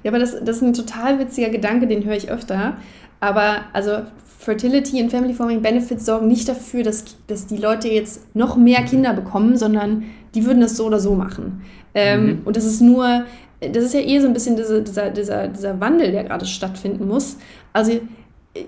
Ja, 0.02 0.10
aber 0.10 0.20
das, 0.20 0.36
das 0.44 0.56
ist 0.56 0.62
ein 0.62 0.74
total 0.74 1.18
witziger 1.18 1.48
Gedanke, 1.48 1.86
den 1.86 2.04
höre 2.04 2.16
ich 2.16 2.30
öfter. 2.30 2.76
Aber 3.20 3.62
also 3.72 4.02
Fertility 4.38 5.02
und 5.02 5.10
Family 5.10 5.34
Forming 5.34 5.62
Benefits 5.62 6.06
sorgen 6.06 6.28
nicht 6.28 6.48
dafür, 6.48 6.84
dass, 6.84 7.04
dass 7.26 7.46
die 7.46 7.56
Leute 7.56 7.88
jetzt 7.88 8.34
noch 8.36 8.56
mehr 8.56 8.82
Kinder 8.84 9.12
bekommen, 9.12 9.56
sondern 9.56 10.04
die 10.34 10.46
würden 10.46 10.60
das 10.60 10.76
so 10.76 10.86
oder 10.86 11.00
so 11.00 11.16
machen. 11.16 11.62
Ähm, 11.92 12.26
mhm. 12.26 12.40
Und 12.44 12.56
das 12.56 12.64
ist 12.64 12.80
nur, 12.80 13.24
das 13.60 13.84
ist 13.84 13.94
ja 13.94 14.00
eh 14.00 14.20
so 14.20 14.28
ein 14.28 14.32
bisschen 14.32 14.56
diese, 14.56 14.80
dieser, 14.80 15.10
dieser, 15.10 15.48
dieser 15.48 15.80
Wandel, 15.80 16.12
der 16.12 16.22
gerade 16.22 16.46
stattfinden 16.46 17.08
muss. 17.08 17.36
Also 17.72 18.00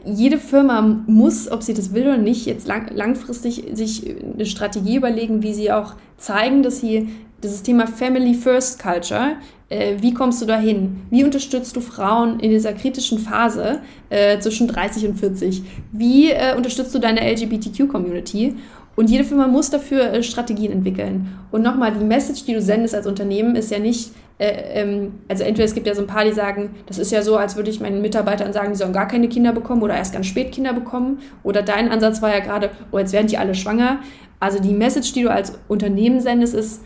jede 0.05 0.39
Firma 0.39 0.83
muss, 1.07 1.51
ob 1.51 1.63
sie 1.63 1.75
das 1.75 1.95
will 1.95 2.03
oder 2.03 2.19
nicht, 2.19 2.47
jetzt 2.47 2.67
lang, 2.67 2.91
langfristig 2.93 3.65
sich 3.73 4.17
eine 4.35 4.47
Strategie 4.47 4.97
überlegen, 4.97 5.43
wie 5.43 5.55
sie 5.55 5.71
auch 5.71 5.95
zeigen, 6.17 6.65
dass 6.65 6.81
sie 6.81 7.11
dieses 7.43 7.63
Thema 7.63 7.87
Family 7.87 8.35
First 8.35 8.83
Culture 8.83 9.37
äh, 9.71 9.97
wie 10.01 10.13
kommst 10.13 10.43
du 10.43 10.47
dahin? 10.47 11.03
Wie 11.11 11.25
unterstützt 11.25 11.75
du 11.77 11.81
Frauen 11.81 12.41
in 12.41 12.51
dieser 12.51 12.73
kritischen 12.73 13.19
Phase 13.19 13.81
äh, 14.11 14.39
zwischen 14.41 14.69
30 14.69 15.07
und 15.07 15.15
40? 15.19 15.63
Wie 15.93 16.31
äh, 16.31 16.57
unterstützt 16.57 16.95
du 16.95 16.99
deine 16.99 17.21
LGBTQ-Community? 17.21 18.57
Und 18.97 19.09
jede 19.09 19.25
Firma 19.25 19.47
muss 19.47 19.71
dafür 19.71 20.13
äh, 20.13 20.23
Strategien 20.23 20.73
entwickeln. 20.73 21.29
Und 21.53 21.63
nochmal, 21.63 21.93
die 21.93 22.05
Message, 22.05 22.45
die 22.45 22.53
du 22.53 22.61
sendest 22.61 22.95
als 22.95 23.07
Unternehmen, 23.07 23.55
ist 23.55 23.71
ja 23.71 23.79
nicht, 23.79 24.11
äh, 24.39 24.81
ähm, 24.81 25.21
also 25.29 25.45
entweder 25.45 25.65
es 25.65 25.75
gibt 25.75 25.87
ja 25.87 25.95
so 25.95 26.03
ein 26.03 26.09
paar, 26.09 26.25
die 26.25 26.33
sagen, 26.33 26.71
das 26.87 26.99
ist 26.99 27.13
ja 27.13 27.23
so, 27.23 27.37
als 27.37 27.55
würde 27.55 27.71
ich 27.71 27.81
meinen 27.81 28.03
Mitarbeitern 28.03 28.53
sagen, 28.53 28.73
die 28.73 28.77
sollen 28.77 28.93
gar 28.93 29.07
keine 29.07 29.29
Kinder 29.29 29.53
bekommen 29.53 29.83
oder 29.83 29.95
erst 29.95 30.13
ganz 30.13 30.27
spät 30.27 30.51
Kinder 30.51 30.73
bekommen. 30.73 31.21
Oder 31.45 31.63
dein 31.63 31.93
Ansatz 31.93 32.21
war 32.21 32.31
ja 32.31 32.41
gerade, 32.41 32.71
oh, 32.91 32.99
jetzt 32.99 33.13
werden 33.13 33.29
die 33.29 33.39
alle 33.39 33.55
schwanger. 33.55 34.01
Also 34.41 34.59
die 34.59 34.75
Message, 34.75 35.13
die 35.13 35.23
du 35.23 35.31
als 35.31 35.53
Unternehmen 35.69 36.21
sendest, 36.21 36.55
ist, 36.55 36.83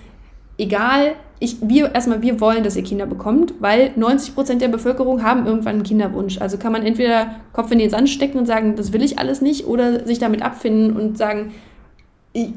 egal, 0.58 1.14
ich, 1.40 1.56
wir, 1.60 1.94
erstmal, 1.94 2.22
wir 2.22 2.40
wollen, 2.40 2.64
dass 2.64 2.76
ihr 2.76 2.84
Kinder 2.84 3.06
bekommt, 3.06 3.54
weil 3.60 3.90
90 3.96 4.34
Prozent 4.34 4.62
der 4.62 4.68
Bevölkerung 4.68 5.22
haben 5.22 5.46
irgendwann 5.46 5.74
einen 5.74 5.82
Kinderwunsch. 5.82 6.40
Also 6.40 6.56
kann 6.56 6.72
man 6.72 6.84
entweder 6.84 7.36
Kopf 7.52 7.70
in 7.70 7.78
den 7.78 7.90
Sand 7.90 8.08
stecken 8.08 8.38
und 8.38 8.46
sagen, 8.46 8.76
das 8.76 8.92
will 8.92 9.02
ich 9.02 9.18
alles 9.18 9.40
nicht, 9.40 9.66
oder 9.66 10.06
sich 10.06 10.18
damit 10.18 10.42
abfinden 10.42 10.96
und 10.96 11.18
sagen, 11.18 11.52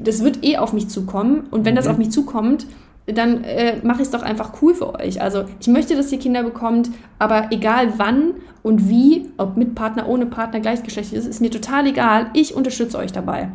das 0.02 0.24
wird 0.24 0.44
eh 0.44 0.56
auf 0.56 0.72
mich 0.72 0.88
zukommen. 0.88 1.46
Und 1.50 1.64
wenn 1.64 1.74
das 1.74 1.84
mhm. 1.86 1.90
auf 1.90 1.98
mich 1.98 2.10
zukommt, 2.10 2.66
dann 3.06 3.44
äh, 3.44 3.76
mache 3.82 4.02
ich 4.02 4.08
es 4.08 4.10
doch 4.10 4.22
einfach 4.22 4.62
cool 4.62 4.74
für 4.74 4.94
euch. 4.94 5.20
Also 5.20 5.44
ich 5.60 5.68
möchte, 5.68 5.96
dass 5.96 6.12
ihr 6.12 6.18
Kinder 6.18 6.42
bekommt, 6.42 6.90
aber 7.18 7.48
egal 7.50 7.94
wann 7.96 8.34
und 8.62 8.88
wie, 8.88 9.30
ob 9.38 9.56
mit 9.56 9.74
Partner, 9.74 10.08
ohne 10.08 10.26
Partner, 10.26 10.60
gleichgeschlechtlich 10.60 11.18
ist, 11.18 11.26
ist 11.26 11.40
mir 11.40 11.50
total 11.50 11.86
egal. 11.86 12.26
Ich 12.34 12.54
unterstütze 12.54 12.98
euch 12.98 13.12
dabei. 13.12 13.48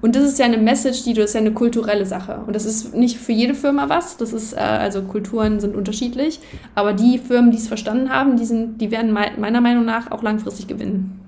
Und 0.00 0.16
das 0.16 0.24
ist 0.24 0.38
ja 0.38 0.44
eine 0.44 0.58
Message, 0.58 1.04
die 1.04 1.12
du, 1.12 1.20
das 1.20 1.30
ist 1.30 1.34
ja 1.34 1.40
eine 1.40 1.52
kulturelle 1.52 2.06
Sache. 2.06 2.40
Und 2.46 2.56
das 2.56 2.64
ist 2.64 2.94
nicht 2.94 3.18
für 3.18 3.32
jede 3.32 3.54
Firma 3.54 3.88
was. 3.88 4.16
Das 4.16 4.32
ist, 4.32 4.54
äh, 4.54 4.56
also 4.56 5.02
Kulturen 5.02 5.60
sind 5.60 5.76
unterschiedlich. 5.76 6.40
Aber 6.74 6.92
die 6.92 7.18
Firmen, 7.18 7.50
die 7.50 7.58
es 7.58 7.68
verstanden 7.68 8.10
haben, 8.10 8.36
die, 8.36 8.44
sind, 8.44 8.80
die 8.80 8.90
werden 8.90 9.12
meiner 9.12 9.60
Meinung 9.60 9.84
nach 9.84 10.10
auch 10.10 10.22
langfristig 10.22 10.66
gewinnen. 10.66 11.19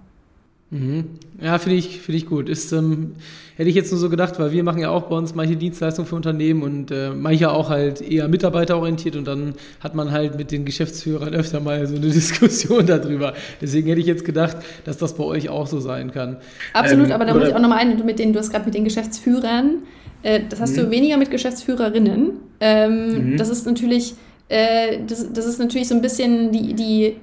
Mhm. 0.73 1.05
Ja, 1.41 1.59
finde 1.59 1.77
ich, 1.77 2.01
find 2.01 2.17
ich 2.17 2.27
gut. 2.27 2.49
Ist, 2.49 2.73
ähm, 2.73 3.13
hätte 3.57 3.69
ich 3.69 3.77
jetzt 3.77 3.93
nur 3.93 4.01
so 4.01 4.09
gedacht, 4.09 4.39
weil 4.39 4.53
wir 4.53 4.65
machen 4.65 4.81
ja 4.81 4.89
auch 4.89 5.03
bei 5.03 5.17
uns 5.17 5.35
manche 5.35 5.55
Dienstleistungen 5.55 6.09
für 6.09 6.17
Unternehmen 6.17 6.63
und 6.63 6.91
äh, 6.91 7.11
manche 7.11 7.51
auch 7.51 7.69
halt 7.69 8.01
eher 8.01 8.27
mitarbeiterorientiert 8.29 9.15
und 9.17 9.27
dann 9.27 9.55
hat 9.81 9.95
man 9.95 10.13
halt 10.13 10.39
mit 10.39 10.51
den 10.51 10.65
Geschäftsführern 10.65 11.35
öfter 11.35 11.61
mal 11.61 11.87
so 11.87 11.97
eine 11.97 12.07
Diskussion 12.07 12.87
darüber. 12.87 13.35
Deswegen 13.61 13.87
hätte 13.89 14.01
ich 14.01 14.07
jetzt 14.07 14.25
gedacht, 14.25 14.57
dass 14.85 14.97
das 14.97 15.15
bei 15.15 15.25
euch 15.25 15.51
auch 15.51 15.67
so 15.67 15.79
sein 15.79 16.11
kann. 16.11 16.39
Absolut, 16.73 17.07
ähm, 17.07 17.13
aber 17.13 17.27
da 17.27 17.35
muss 17.35 17.49
ich 17.49 17.55
auch 17.55 17.61
nochmal 17.61 17.79
ein, 17.79 18.05
mit 18.07 18.19
denen, 18.19 18.33
du 18.33 18.39
hast 18.39 18.51
gerade 18.51 18.65
mit 18.65 18.75
den 18.75 18.85
Geschäftsführern, 18.85 19.83
äh, 20.23 20.41
das 20.49 20.59
hast 20.59 20.75
mhm. 20.77 20.81
du 20.81 20.91
weniger 20.91 21.19
mit 21.19 21.31
Geschäftsführerinnen. 21.31 22.31
Ähm, 22.61 23.33
mhm. 23.33 23.37
Das 23.37 23.51
ist 23.51 23.67
natürlich, 23.67 24.15
äh, 24.49 25.01
das, 25.07 25.31
das 25.35 25.45
ist 25.45 25.59
natürlich 25.59 25.89
so 25.89 25.95
ein 25.95 26.01
bisschen 26.01 26.51
die, 26.51 26.73
die, 26.73 27.17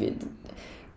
die 0.00 0.12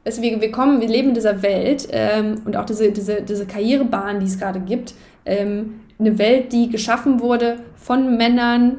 also 0.06 0.22
wir, 0.22 0.42
wir 0.42 0.52
kommen, 0.52 0.82
wir 0.82 0.88
leben 0.88 1.10
in 1.10 1.14
dieser 1.14 1.42
Welt 1.42 1.88
ähm, 1.92 2.42
und 2.46 2.56
auch 2.58 2.66
diese, 2.66 2.92
diese, 2.92 3.22
diese 3.22 3.46
Karrierebahn, 3.46 4.20
die 4.20 4.26
es 4.26 4.40
gerade 4.40 4.60
gibt, 4.60 4.94
ähm, 5.26 5.82
eine 6.00 6.18
Welt, 6.18 6.52
die 6.52 6.70
geschaffen 6.70 7.20
wurde 7.20 7.58
von 7.76 8.18
Männern 8.18 8.78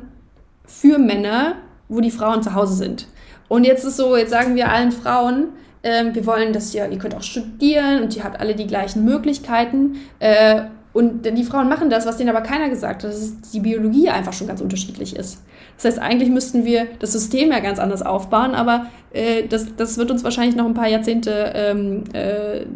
für 0.65 0.99
Männer, 0.99 1.57
wo 1.89 2.01
die 2.01 2.11
Frauen 2.11 2.43
zu 2.43 2.55
Hause 2.55 2.75
sind. 2.75 3.07
Und 3.49 3.65
jetzt 3.65 3.85
ist 3.85 3.97
so, 3.97 4.17
jetzt 4.17 4.31
sagen 4.31 4.57
wir 4.57 4.71
allen 4.71 4.93
Frauen, 4.93 5.49
ähm, 5.83 6.15
wir 6.15 6.27
wollen, 6.27 6.53
dass 6.53 6.75
ihr, 6.75 6.89
ihr 6.89 6.99
könnt 6.99 7.15
auch 7.15 7.23
studieren 7.23 8.03
und 8.03 8.17
ihr 8.17 8.25
habt 8.25 8.41
alle 8.41 8.55
die 8.55 8.67
gleichen 8.67 9.05
Möglichkeiten. 9.05 9.97
Äh, 10.19 10.63
und 10.93 11.25
die 11.25 11.45
Frauen 11.45 11.69
machen 11.69 11.89
das, 11.89 12.05
was 12.05 12.19
denen 12.19 12.29
aber 12.29 12.43
keiner 12.43 12.69
gesagt 12.69 13.03
hat, 13.03 13.11
dass 13.11 13.41
die 13.53 13.61
Biologie 13.61 14.11
einfach 14.11 14.33
schon 14.33 14.47
ganz 14.47 14.61
unterschiedlich 14.61 15.17
ist. 15.17 15.43
Das 15.77 15.87
heißt, 15.87 15.99
eigentlich 15.99 16.29
müssten 16.29 16.65
wir 16.65 16.87
das 16.99 17.13
System 17.13 17.51
ja 17.51 17.61
ganz 17.61 17.79
anders 17.79 18.03
aufbauen, 18.03 18.55
aber 18.55 18.87
äh, 19.13 19.47
das, 19.49 19.75
das 19.77 19.97
wird 19.97 20.11
uns 20.11 20.23
wahrscheinlich 20.23 20.55
noch 20.55 20.67
ein 20.67 20.75
paar 20.75 20.89
Jahrzehnte 20.89 21.53
ähm, 21.55 22.05
äh, 22.13 22.67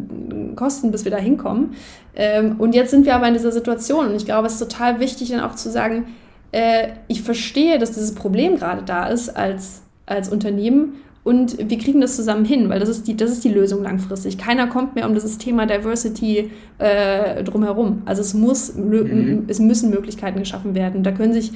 kosten, 0.55 0.91
bis 0.91 1.05
wir 1.05 1.13
da 1.13 1.19
hinkommen. 1.19 1.75
Ähm, 2.15 2.57
und 2.59 2.75
jetzt 2.75 2.91
sind 2.91 3.05
wir 3.05 3.15
aber 3.15 3.29
in 3.29 3.35
dieser 3.35 3.53
Situation 3.53 4.09
und 4.09 4.17
ich 4.17 4.25
glaube, 4.25 4.47
es 4.47 4.55
ist 4.55 4.61
total 4.61 4.99
wichtig, 4.99 5.31
dann 5.31 5.41
auch 5.41 5.55
zu 5.55 5.71
sagen, 5.71 6.07
äh, 6.53 6.89
ich 7.09 7.23
verstehe, 7.23 7.79
dass 7.79 7.93
dieses 7.93 8.15
Problem 8.15 8.57
gerade 8.57 8.83
da 8.83 9.09
ist 9.09 9.37
als, 9.37 9.83
als 10.07 10.31
Unternehmen 10.31 10.95
und 11.27 11.59
wir 11.69 11.77
kriegen 11.79 12.01
das 12.01 12.15
zusammen 12.15 12.45
hin, 12.45 12.69
weil 12.69 12.79
das 12.79 12.89
ist 12.89 13.09
die, 13.09 13.17
das 13.17 13.33
ist 13.33 13.43
die 13.43 13.49
Lösung 13.49 13.83
langfristig. 13.83 14.39
Keiner 14.39 14.69
kommt 14.69 14.95
mehr 14.95 15.09
um 15.09 15.15
dieses 15.15 15.39
Thema 15.39 15.67
Diversity 15.67 16.53
äh, 16.79 17.43
drumherum. 17.43 18.03
Also 18.05 18.21
es 18.21 18.33
muss, 18.33 18.77
mhm. 18.77 19.43
es 19.49 19.59
müssen 19.59 19.91
Möglichkeiten 19.91 20.39
geschaffen 20.39 20.77
werden. 20.77 21.03
Da 21.03 21.11
können 21.11 21.33
sich 21.33 21.51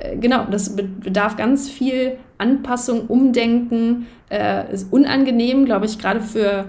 äh, 0.00 0.16
genau, 0.16 0.46
das 0.50 0.74
bedarf 0.74 1.36
ganz 1.36 1.70
viel 1.70 2.16
Anpassung, 2.38 3.06
Umdenken, 3.06 4.06
äh, 4.30 4.72
ist 4.72 4.92
unangenehm, 4.92 5.64
glaube 5.64 5.86
ich, 5.86 6.00
gerade 6.00 6.20
für, 6.20 6.64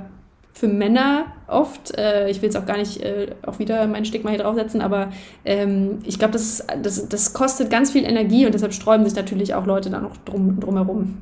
für 0.53 0.67
Männer 0.67 1.25
oft. 1.47 1.97
Äh, 1.97 2.29
ich 2.29 2.43
will 2.43 2.49
jetzt 2.49 2.57
auch 2.57 2.67
gar 2.67 2.77
nicht 2.77 3.01
äh, 3.01 3.29
auch 3.43 3.57
wieder 3.57 3.87
mein 3.87 4.05
Stigma 4.05 4.29
hier 4.29 4.37
draufsetzen, 4.37 4.81
aber 4.81 5.09
ähm, 5.45 5.97
ich 6.03 6.19
glaube, 6.19 6.33
das, 6.33 6.67
das, 6.79 7.09
das 7.09 7.33
kostet 7.33 7.71
ganz 7.71 7.89
viel 7.89 8.03
Energie 8.03 8.45
und 8.45 8.53
deshalb 8.53 8.73
sträuben 8.73 9.03
sich 9.03 9.15
natürlich 9.15 9.55
auch 9.55 9.65
Leute 9.65 9.89
da 9.89 9.99
noch 9.99 10.15
drum, 10.17 10.59
drumherum. 10.59 11.17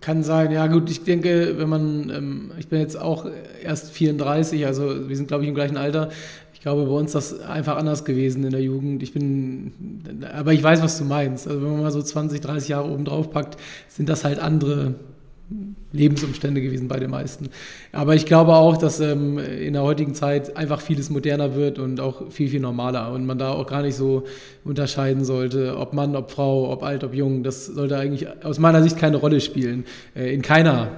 Kann 0.00 0.22
sein, 0.22 0.52
ja 0.52 0.66
gut, 0.66 0.90
ich 0.90 1.04
denke, 1.04 1.54
wenn 1.58 1.68
man, 1.68 2.10
ähm, 2.10 2.52
ich 2.58 2.68
bin 2.68 2.80
jetzt 2.80 2.98
auch 2.98 3.26
erst 3.62 3.90
34, 3.92 4.66
also 4.66 5.08
wir 5.08 5.16
sind 5.16 5.28
glaube 5.28 5.44
ich 5.44 5.48
im 5.48 5.54
gleichen 5.54 5.76
Alter, 5.76 6.10
glaube, 6.64 6.86
bei 6.86 6.92
uns 6.92 7.14
ist 7.14 7.32
das 7.32 7.40
einfach 7.40 7.76
anders 7.76 8.06
gewesen 8.06 8.42
in 8.42 8.50
der 8.50 8.62
Jugend. 8.62 9.02
Ich 9.02 9.12
bin, 9.12 9.70
aber 10.34 10.54
ich 10.54 10.62
weiß, 10.62 10.82
was 10.82 10.96
du 10.96 11.04
meinst. 11.04 11.46
Also 11.46 11.62
wenn 11.62 11.72
man 11.72 11.82
mal 11.82 11.92
so 11.92 12.00
20, 12.00 12.40
30 12.40 12.70
Jahre 12.70 12.90
oben 12.90 13.04
drauf 13.04 13.30
packt, 13.30 13.58
sind 13.86 14.08
das 14.08 14.24
halt 14.24 14.38
andere 14.38 14.94
Lebensumstände 15.94 16.60
gewesen 16.60 16.88
bei 16.88 16.98
den 16.98 17.10
meisten. 17.10 17.48
Aber 17.92 18.14
ich 18.14 18.26
glaube 18.26 18.54
auch, 18.54 18.76
dass 18.76 19.00
ähm, 19.00 19.38
in 19.38 19.72
der 19.72 19.82
heutigen 19.82 20.14
Zeit 20.14 20.56
einfach 20.56 20.80
vieles 20.80 21.08
moderner 21.08 21.54
wird 21.54 21.78
und 21.78 22.00
auch 22.00 22.30
viel, 22.30 22.48
viel 22.48 22.60
normaler 22.60 23.12
und 23.12 23.24
man 23.24 23.38
da 23.38 23.52
auch 23.52 23.66
gar 23.66 23.82
nicht 23.82 23.94
so 23.94 24.24
unterscheiden 24.64 25.24
sollte, 25.24 25.76
ob 25.78 25.92
Mann, 25.92 26.16
ob 26.16 26.30
Frau, 26.30 26.70
ob 26.70 26.82
alt, 26.82 27.04
ob 27.04 27.14
jung. 27.14 27.42
Das 27.44 27.66
sollte 27.66 27.96
eigentlich 27.96 28.26
aus 28.44 28.58
meiner 28.58 28.82
Sicht 28.82 28.98
keine 28.98 29.16
Rolle 29.16 29.40
spielen. 29.40 29.84
Äh, 30.14 30.34
in 30.34 30.42
keiner 30.42 30.90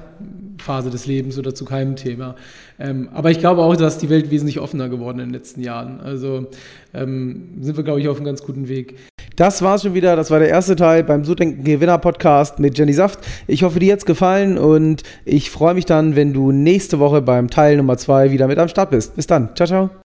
Phase 0.59 0.91
des 0.91 1.07
Lebens 1.07 1.39
oder 1.39 1.55
zu 1.55 1.67
keinem 1.67 1.97
Thema. 1.97 2.35
Ähm, 2.79 3.11
aber 3.13 3.31
ich 3.31 3.39
glaube 3.39 3.63
auch, 3.63 3.77
dass 3.77 3.99
die 3.99 4.09
Welt 4.09 4.31
wesentlich 4.31 4.61
offener 4.61 4.89
geworden 4.89 5.19
in 5.19 5.27
den 5.27 5.35
letzten 5.35 5.61
Jahren. 5.61 6.01
Also 6.01 6.47
ähm, 6.95 7.59
sind 7.61 7.77
wir, 7.77 7.85
glaube 7.85 8.01
ich, 8.01 8.09
auf 8.09 8.17
einem 8.17 8.25
ganz 8.25 8.43
guten 8.43 8.69
Weg. 8.69 8.97
Das 9.37 9.61
war's 9.61 9.83
schon 9.83 9.93
wieder. 9.93 10.17
Das 10.17 10.31
war 10.31 10.39
der 10.39 10.49
erste 10.49 10.77
Teil 10.77 11.05
beim 11.05 11.23
So 11.23 11.35
Denken 11.35 11.63
Gewinner 11.63 11.99
Podcast 11.99 12.59
mit 12.59 12.79
Jenny 12.79 12.95
Saft. 12.95 13.19
Ich 13.47 13.63
hoffe, 13.65 13.79
dir 13.79 13.93
hat's 13.93 14.07
gefallen 14.07 14.57
und 14.57 14.86
ich 15.25 15.51
freue 15.51 15.75
mich 15.75 15.87
dann, 15.87 16.17
wenn 16.17 16.33
du 16.33 16.53
nächste 16.53 16.99
Woche 16.99 17.23
beim 17.23 17.51
Teil 17.51 17.77
Nummer 17.77 17.97
zwei 17.99 18.31
wieder 18.31 18.47
mit 18.47 18.59
am 18.59 18.69
Start 18.69 18.91
bist. 18.91 19.17
Bis 19.17 19.27
dann. 19.27 19.55
Ciao, 19.55 19.67
ciao. 19.67 20.06